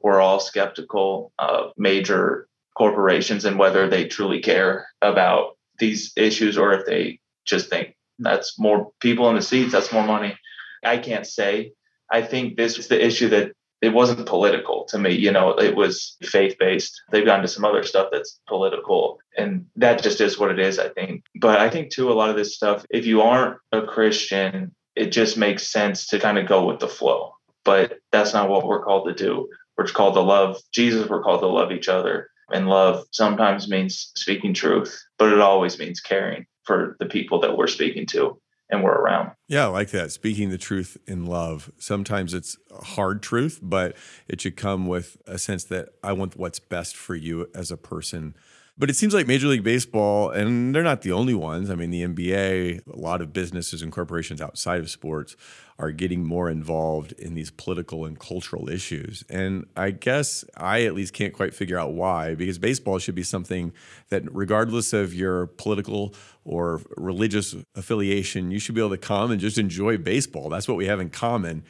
[0.03, 6.73] we're all skeptical of major corporations and whether they truly care about these issues or
[6.73, 10.37] if they just think that's more people in the seats, that's more money.
[10.85, 11.73] I can't say.
[12.11, 13.53] I think this is the issue that
[13.83, 15.13] it wasn't political to me.
[15.13, 17.01] You know, it was faith based.
[17.11, 20.79] They've gone to some other stuff that's political, and that just is what it is,
[20.79, 21.25] I think.
[21.41, 25.13] But I think, too, a lot of this stuff, if you aren't a Christian, it
[25.13, 27.33] just makes sense to kind of go with the flow.
[27.65, 29.49] But that's not what we're called to do.
[29.79, 32.29] We're called to love Jesus, we're called to love each other.
[32.53, 37.57] And love sometimes means speaking truth, but it always means caring for the people that
[37.57, 38.41] we're speaking to
[38.71, 39.33] and we're around.
[39.49, 40.13] Yeah, I like that.
[40.13, 41.73] Speaking the truth in love.
[41.79, 43.97] Sometimes it's hard truth, but
[44.29, 47.77] it should come with a sense that I want what's best for you as a
[47.77, 48.37] person.
[48.81, 51.69] But it seems like Major League Baseball, and they're not the only ones.
[51.69, 55.37] I mean, the NBA, a lot of businesses and corporations outside of sports
[55.79, 59.23] are getting more involved in these political and cultural issues.
[59.29, 63.23] And I guess I at least can't quite figure out why, because baseball should be
[63.23, 63.75] something
[64.09, 66.15] that, regardless of your political
[66.47, 70.49] or religious affiliation, you should be able to come and just enjoy baseball.
[70.49, 71.65] That's what we have in common.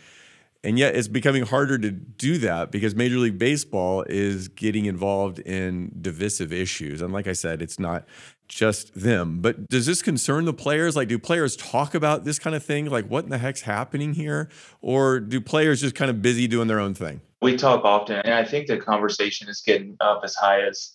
[0.63, 5.39] And yet it's becoming harder to do that because Major League Baseball is getting involved
[5.39, 7.01] in divisive issues.
[7.01, 8.07] And like I said, it's not
[8.47, 9.41] just them.
[9.41, 10.97] But does this concern the players?
[10.97, 12.87] Like, do players talk about this kind of thing?
[12.91, 14.51] Like, what in the heck's happening here?
[14.83, 17.23] Or do players just kind of busy doing their own thing?
[17.41, 20.95] We talk often, and I think the conversation is getting up as high as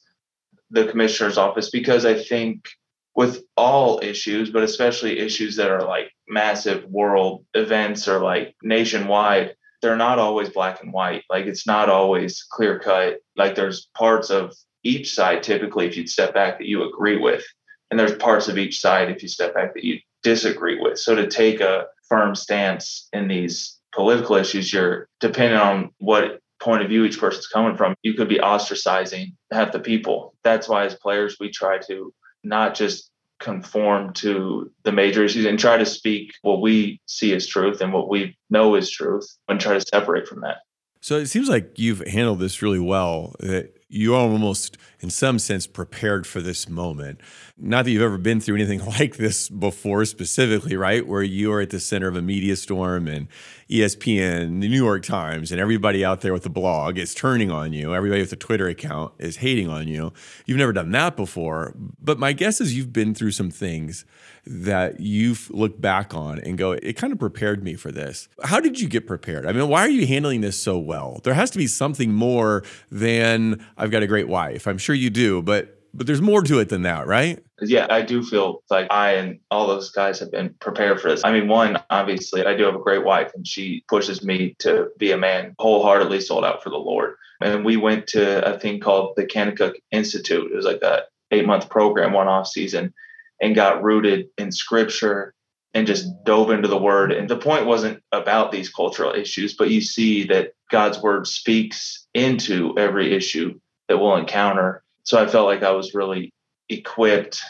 [0.69, 2.69] the commissioner's office because I think
[3.15, 9.55] with all issues, but especially issues that are like massive world events or like nationwide,
[9.81, 11.23] they're not always black and white.
[11.29, 13.19] Like it's not always clear cut.
[13.37, 14.53] Like there's parts of
[14.83, 17.43] each side typically, if you'd step back, that you agree with.
[17.89, 20.99] And there's parts of each side, if you step back, that you disagree with.
[20.99, 26.81] So to take a firm stance in these political issues, you're depending on what point
[26.81, 30.35] of view each person's coming from, you could be ostracizing half the people.
[30.43, 32.13] That's why, as players, we try to
[32.45, 37.45] not just conform to the major issues and try to speak what we see as
[37.45, 40.57] truth and what we know is truth and try to separate from that.
[41.01, 43.35] So it seems like you've handled this really well.
[43.39, 47.21] That you almost, in some sense, prepared for this moment.
[47.57, 51.07] Not that you've ever been through anything like this before, specifically, right?
[51.07, 53.27] Where you are at the center of a media storm and
[53.69, 57.71] ESPN, the New York Times, and everybody out there with the blog is turning on
[57.71, 57.93] you.
[57.93, 60.11] Everybody with a Twitter account is hating on you.
[60.45, 61.75] You've never done that before.
[62.01, 64.05] But my guess is you've been through some things
[64.47, 68.27] that you've looked back on and go, it kind of prepared me for this.
[68.43, 69.45] How did you get prepared?
[69.45, 71.19] I mean, why are you handling this so well?
[71.23, 74.67] There has to be something more than I've got a great wife.
[74.67, 77.41] I'm sure you do, but but there's more to it than that, right?
[77.61, 81.21] Yeah, I do feel like I and all those guys have been prepared for this.
[81.23, 84.89] I mean, one, obviously, I do have a great wife and she pushes me to
[84.97, 87.15] be a man wholeheartedly sold out for the Lord.
[87.39, 90.51] And we went to a thing called the Kanakuk Institute.
[90.51, 92.93] It was like a eight month program, one off season
[93.41, 95.33] and got rooted in scripture
[95.73, 97.11] and just dove into the word.
[97.11, 102.07] And the point wasn't about these cultural issues, but you see that God's word speaks
[102.13, 104.83] into every issue that we'll encounter.
[105.05, 106.33] So I felt like I was really
[106.69, 107.41] equipped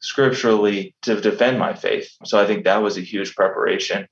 [0.00, 2.10] scripturally to defend my faith.
[2.24, 4.06] So I think that was a huge preparation.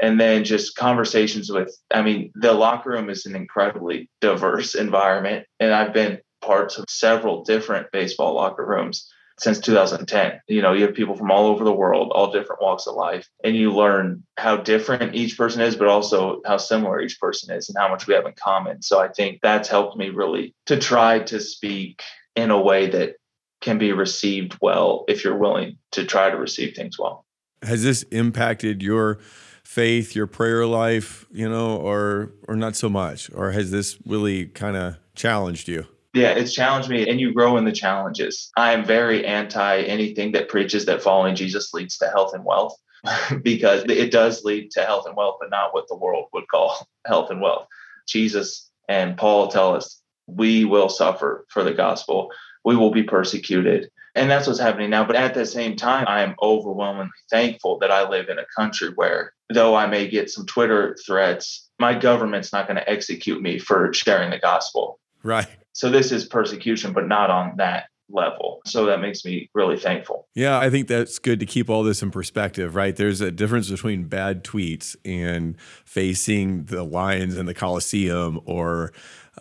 [0.00, 5.46] And then just conversations with, I mean, the locker room is an incredibly diverse environment.
[5.58, 10.40] And I've been parts of several different baseball locker rooms since 2010.
[10.46, 13.28] You know, you have people from all over the world, all different walks of life,
[13.42, 17.68] and you learn how different each person is, but also how similar each person is
[17.68, 18.82] and how much we have in common.
[18.82, 22.02] So I think that's helped me really to try to speak
[22.36, 23.16] in a way that
[23.60, 27.24] can be received well if you're willing to try to receive things well.
[27.62, 29.18] Has this impacted your
[29.64, 33.30] faith, your prayer life, you know, or or not so much?
[33.34, 35.86] Or has this really kind of challenged you?
[36.12, 38.50] Yeah, it's challenged me, and you grow in the challenges.
[38.56, 42.76] I am very anti anything that preaches that following Jesus leads to health and wealth
[43.42, 46.86] because it does lead to health and wealth, but not what the world would call
[47.06, 47.66] health and wealth.
[48.06, 52.30] Jesus and Paul tell us we will suffer for the gospel,
[52.64, 53.90] we will be persecuted.
[54.14, 55.04] And that's what's happening now.
[55.04, 58.90] But at the same time, I am overwhelmingly thankful that I live in a country
[58.94, 63.58] where, though I may get some Twitter threats, my government's not going to execute me
[63.58, 65.00] for sharing the gospel.
[65.24, 65.48] Right.
[65.72, 68.60] So this is persecution, but not on that level.
[68.66, 70.28] So that makes me really thankful.
[70.34, 72.94] Yeah, I think that's good to keep all this in perspective, right?
[72.94, 78.92] There's a difference between bad tweets and facing the lions in the Coliseum or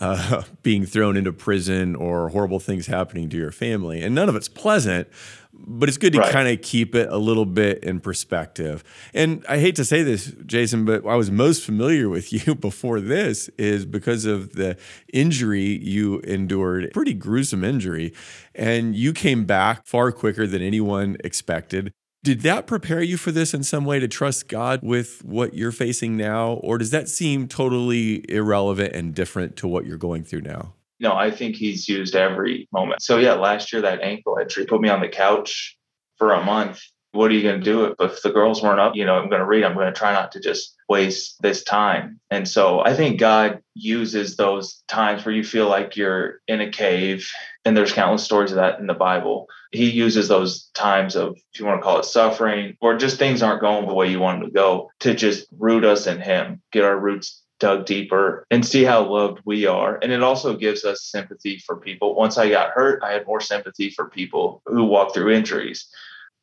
[0.02, 4.02] uh, being thrown into prison or horrible things happening to your family.
[4.02, 5.08] And none of it's pleasant,
[5.54, 6.32] but it's good to Right.
[6.32, 8.84] kind of keep it a little bit in perspective.
[9.14, 13.00] And I hate to say this, Jason, but I was most familiar with you before
[13.00, 14.78] this is because of the
[15.14, 18.14] injury you endured, pretty gruesome injury,
[18.56, 21.94] and you came back far quicker than anyone expected.
[22.24, 25.74] Did that prepare you for this in some way to trust God with what you're
[25.74, 26.54] facing now?
[26.54, 30.74] Or does that seem totally irrelevant and different to what you're going through now?
[31.02, 33.02] No, I think he's used every moment.
[33.02, 35.78] So yeah, last year that ankle injury put me on the couch
[36.18, 36.80] for a month.
[37.12, 38.96] What are you going to do if, the girls weren't up?
[38.96, 39.66] You know, I'm going to read.
[39.66, 42.22] I'm going to try not to just waste this time.
[42.32, 46.72] And so I think God uses those times where you feel like you're in a
[46.72, 47.30] cave,
[47.66, 49.48] and there's countless stories of that in the Bible.
[49.72, 53.42] He uses those times of, if you want to call it suffering, or just things
[53.42, 56.62] aren't going the way you want them to go, to just root us in Him,
[56.72, 59.98] get our roots dug deeper and see how loved we are.
[60.02, 62.16] And it also gives us sympathy for people.
[62.16, 65.88] Once I got hurt, I had more sympathy for people who walk through injuries.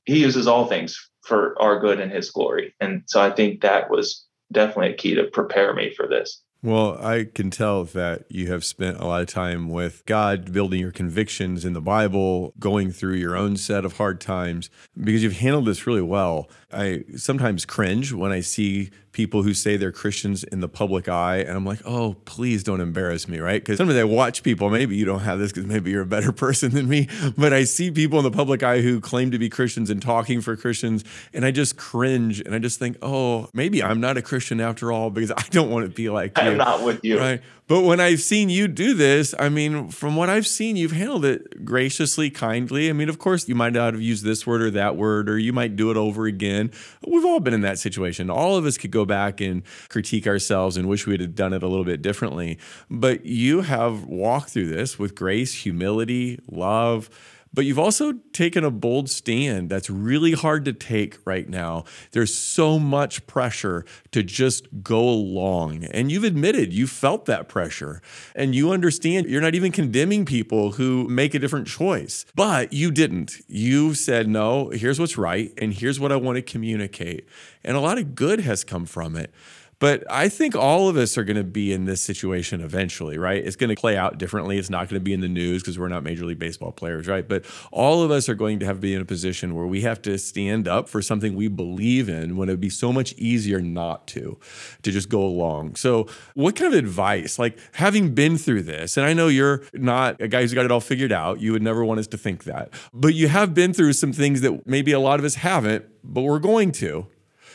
[0.06, 2.74] He uses all things for our good and his glory.
[2.80, 6.42] And so I think that was definitely a key to prepare me for this.
[6.62, 10.78] Well, I can tell that you have spent a lot of time with God, building
[10.78, 15.38] your convictions in the Bible, going through your own set of hard times, because you've
[15.38, 16.50] handled this really well.
[16.70, 21.38] I sometimes cringe when I see people who say they're Christians in the public eye,
[21.38, 23.60] and I'm like, oh, please don't embarrass me, right?
[23.60, 26.32] Because sometimes I watch people, maybe you don't have this because maybe you're a better
[26.46, 29.48] person than me, but I see people in the public eye who claim to be
[29.48, 33.82] Christians and talking for Christians, and I just cringe and I just think, oh, maybe
[33.82, 36.44] I'm not a Christian after all because I don't want to be like you.
[36.44, 37.18] I'm not with you.
[37.18, 37.42] Right.
[37.70, 41.24] But when I've seen you do this, I mean, from what I've seen, you've handled
[41.24, 42.90] it graciously, kindly.
[42.90, 45.38] I mean, of course, you might not have used this word or that word, or
[45.38, 46.72] you might do it over again.
[47.06, 48.28] We've all been in that situation.
[48.28, 51.62] All of us could go back and critique ourselves and wish we'd have done it
[51.62, 52.58] a little bit differently.
[52.90, 57.08] But you have walked through this with grace, humility, love.
[57.52, 61.84] But you've also taken a bold stand that's really hard to take right now.
[62.12, 65.84] There's so much pressure to just go along.
[65.84, 68.02] And you've admitted you felt that pressure.
[68.36, 72.24] And you understand you're not even condemning people who make a different choice.
[72.36, 73.32] But you didn't.
[73.48, 75.52] You said, no, here's what's right.
[75.58, 77.26] And here's what I want to communicate.
[77.64, 79.32] And a lot of good has come from it.
[79.80, 83.42] But I think all of us are going to be in this situation eventually, right?
[83.42, 84.58] It's going to play out differently.
[84.58, 87.08] It's not going to be in the news because we're not Major League Baseball players,
[87.08, 87.26] right?
[87.26, 89.80] But all of us are going to have to be in a position where we
[89.80, 93.14] have to stand up for something we believe in when it would be so much
[93.14, 94.38] easier not to,
[94.82, 95.76] to just go along.
[95.76, 100.20] So, what kind of advice, like having been through this, and I know you're not
[100.20, 102.44] a guy who's got it all figured out, you would never want us to think
[102.44, 105.86] that, but you have been through some things that maybe a lot of us haven't,
[106.04, 107.06] but we're going to.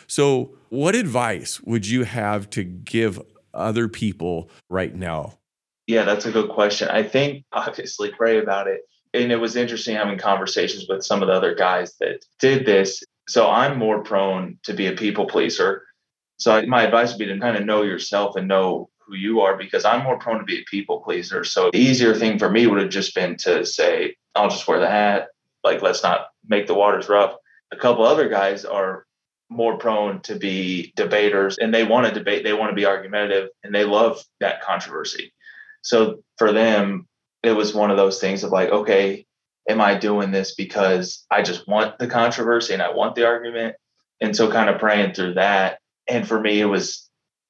[0.08, 3.22] So, what advice would you have to give
[3.54, 5.40] other people right now?
[5.88, 6.90] Yeah, that's a good question.
[6.90, 8.82] I think obviously pray about it.
[9.14, 13.02] And it was interesting having conversations with some of the other guys that did this.
[13.30, 15.84] So I'm more prone to be a people pleaser.
[16.38, 19.56] So my advice would be to kind of know yourself and know who you are
[19.56, 21.44] because I'm more prone to be a people pleaser.
[21.46, 24.80] So the easier thing for me would have just been to say, I'll just wear
[24.80, 25.30] the hat.
[25.64, 27.36] Like, let's not make the waters rough.
[27.72, 29.06] A couple other guys are
[29.56, 33.50] more prone to be debaters and they want to debate, they want to be argumentative,
[33.64, 35.34] and they love that controversy.
[35.82, 37.08] So for them,
[37.44, 39.26] it was one of those things of like, okay,
[39.70, 43.76] am I doing this because I just want the controversy and I want the argument?
[44.22, 45.80] And so kind of praying through that.
[46.08, 47.10] And for me, it was,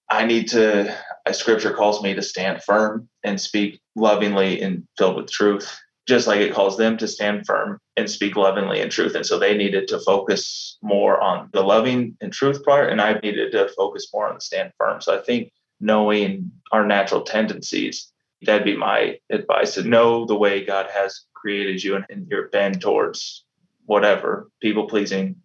[0.10, 0.96] I need to,
[1.26, 6.28] as scripture calls me to stand firm and speak lovingly and filled with truth, just
[6.28, 9.16] like it calls them to stand firm and speak lovingly in truth.
[9.16, 13.14] And so they needed to focus more on the loving and truth part, and I
[13.20, 15.02] needed to focus more on the stand firm.
[15.02, 18.12] So I think knowing our natural tendencies,
[18.44, 22.50] that'd be my advice to know the way God has created you and, and your
[22.50, 23.44] bend towards
[23.86, 25.36] whatever, people pleasing,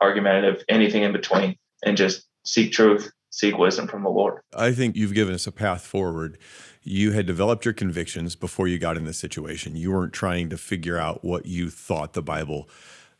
[0.00, 4.40] argumentative, anything in between, and just seek truth, seek wisdom from the Lord.
[4.56, 6.38] I think you've given us a path forward.
[6.82, 9.74] You had developed your convictions before you got in this situation.
[9.74, 12.68] You weren't trying to figure out what you thought the Bible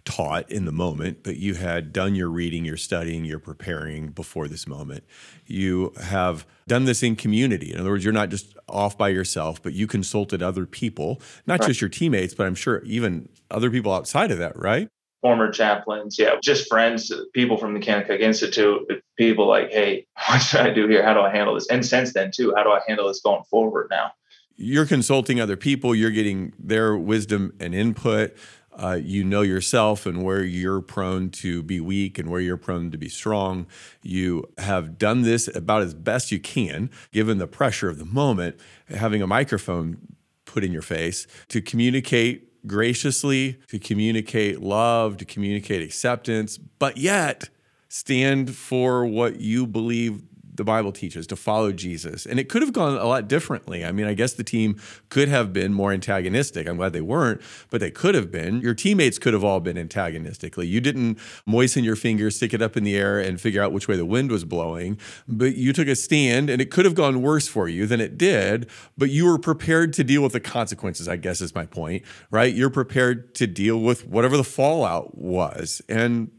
[0.05, 4.47] taught in the moment, but you had done your reading, your studying, your preparing before
[4.49, 5.03] this moment.
[5.47, 7.73] You have done this in community.
[7.73, 11.61] In other words, you're not just off by yourself, but you consulted other people, not
[11.61, 11.69] Right.
[11.69, 14.89] just your teammates, but I'm sure even other people outside of that, right?
[15.25, 20.61] Former chaplains, yeah, just friends, people from the Kanakuk Institute, people like, hey, what should
[20.61, 21.03] I do here?
[21.03, 21.67] How do I handle this?
[21.69, 24.13] And since then, too, how do I handle this going forward now?
[24.57, 28.37] you're consulting other people, you're getting their wisdom and input.
[28.77, 32.91] Uh, you know yourself and where you're prone to be weak and where you're prone
[32.91, 33.69] to be strong.
[34.03, 38.59] You have done this about as best you can, given the pressure of the moment,
[38.89, 39.99] having a microphone
[40.45, 47.49] put in your face to communicate graciously, to communicate love, to communicate acceptance, but yet
[47.89, 50.23] stand for what you believe
[50.55, 52.27] the Bible teaches to follow Jesus.
[52.27, 53.85] And it could have gone a lot differently.
[53.85, 56.69] I mean, I guess the team could have been more antagonistic.
[56.69, 57.41] I'm glad they weren't,
[57.71, 58.61] but they could have been.
[58.61, 60.67] Your teammates could have all been antagonistically.
[60.67, 63.89] You didn't moisten your fingers, stick it up in the air, and figure out which
[63.89, 67.23] way the wind was blowing, but you took a stand, and it could have gone
[67.23, 71.09] worse for you than it did, but you were prepared to deal with the consequences,
[71.09, 72.55] I guess is my point, right?
[72.55, 75.83] You're prepared to deal with whatever the fallout was.
[75.89, 76.31] And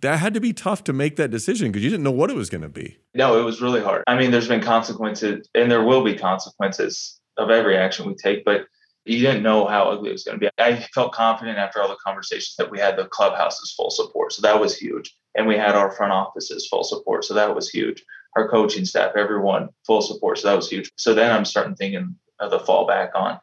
[0.00, 2.36] that had to be tough to make that decision because you didn't know what it
[2.36, 2.98] was going to be.
[3.14, 4.04] No, it was really hard.
[4.06, 8.44] I mean, there's been consequences, and there will be consequences of every action we take,
[8.44, 8.66] but
[9.06, 10.50] you didn't know how ugly it was going to be.
[10.58, 14.32] I felt confident after all the conversations that we had the clubhouse's full support.
[14.32, 15.14] So that was huge.
[15.36, 17.24] And we had our front office's full support.
[17.24, 18.04] So that was huge.
[18.36, 20.38] Our coaching staff, everyone full support.
[20.38, 20.90] So that was huge.
[20.96, 23.38] So then I'm starting thinking of the fallback on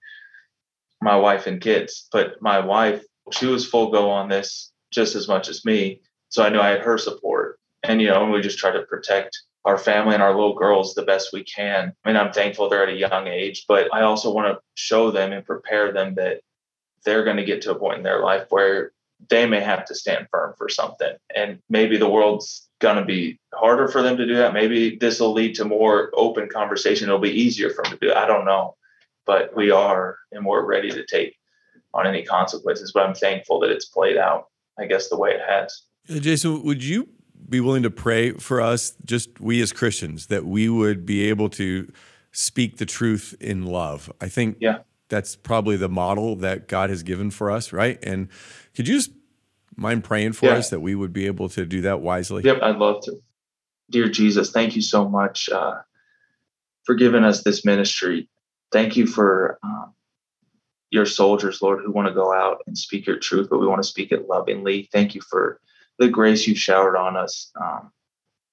[1.02, 2.08] my wife and kids.
[2.12, 3.02] But my wife,
[3.32, 6.02] she was full go on this just as much as me.
[6.34, 7.60] So I knew I had her support.
[7.84, 11.04] And, you know, we just try to protect our family and our little girls the
[11.04, 11.94] best we can.
[12.04, 15.12] I mean, I'm thankful they're at a young age, but I also want to show
[15.12, 16.42] them and prepare them that
[17.06, 18.94] they're going to get to a point in their life where
[19.30, 21.14] they may have to stand firm for something.
[21.36, 24.56] And maybe the world's going to be harder for them to do that.
[24.56, 27.10] Maybe this will lead to more open conversation.
[27.10, 28.12] It'll be easier for them to do.
[28.12, 28.76] I don't know.
[29.28, 31.38] But we are, and we're ready to take
[31.94, 32.92] on any consequences.
[32.92, 34.46] But I'm thankful that it's played out,
[34.80, 35.84] I guess, the way it has.
[36.08, 37.10] Jason, would you
[37.50, 41.50] be willing to pray for us, just we as Christians, that we would be able
[41.50, 41.92] to
[42.32, 44.12] speak the truth in love?
[44.20, 44.80] I think yeah.
[45.10, 48.00] that's probably the model that God has given for us, right?
[48.04, 48.28] And
[48.76, 49.12] could you just
[49.76, 50.54] mind praying for Yeah.
[50.54, 52.44] us that we would be able to do that wisely?
[52.44, 53.22] Yep, I'd love to.
[53.90, 55.82] Dear Jesus, thank you so much uh,
[56.86, 58.30] for giving us this ministry.
[58.72, 59.94] Thank you for um,
[60.90, 63.82] your soldiers, Lord, who want to go out and speak your truth, but we want
[63.84, 64.90] to speak it lovingly.
[64.92, 65.60] Thank you for
[66.00, 67.92] the grace you've showered on us, um,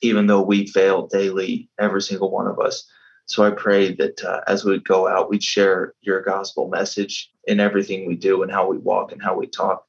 [0.00, 2.86] even though we fail daily, every single one of us.
[3.26, 7.60] So I pray that uh, as we go out, we'd share your gospel message in
[7.60, 9.84] everything we do and how we walk and how we talk.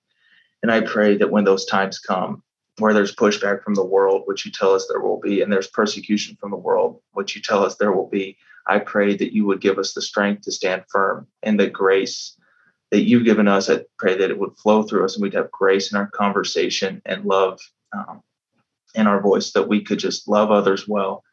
[0.62, 2.43] And I pray that when those times come,
[2.78, 5.68] where there's pushback from the world, which you tell us there will be, and there's
[5.68, 8.38] persecution from the world, which you tell us there will be,
[8.68, 12.38] I pray that you would give us the strength to stand firm and the grace
[12.92, 13.70] that you've given us.
[13.70, 17.02] I pray that it would flow through us and we'd have grace in our conversation
[17.06, 17.60] and love
[17.94, 18.22] um,
[18.94, 21.24] in our voice, that we could just love others well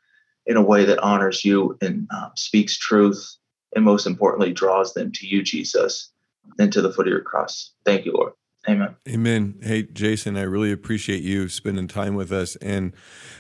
[0.46, 3.36] in a way that honors you and um, speaks truth,
[3.74, 6.10] and most importantly, draws them to you, Jesus,
[6.58, 7.72] and to the foot of your cross.
[7.84, 8.32] Thank you, Lord.
[8.68, 8.96] Amen.
[9.08, 9.54] Amen.
[9.62, 12.56] Hey, Jason, I really appreciate you spending time with us.
[12.56, 12.92] And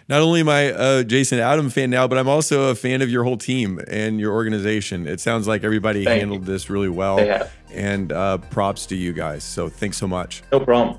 [0.08, 3.10] not only am I a Jason Adam fan now, but I'm also a fan of
[3.10, 5.06] your whole team and your organization.
[5.06, 7.16] It sounds like everybody Thank handled this really well.
[7.16, 7.52] They have.
[7.72, 9.44] And uh, props to you guys.
[9.44, 10.42] So thanks so much.
[10.50, 10.98] No problem.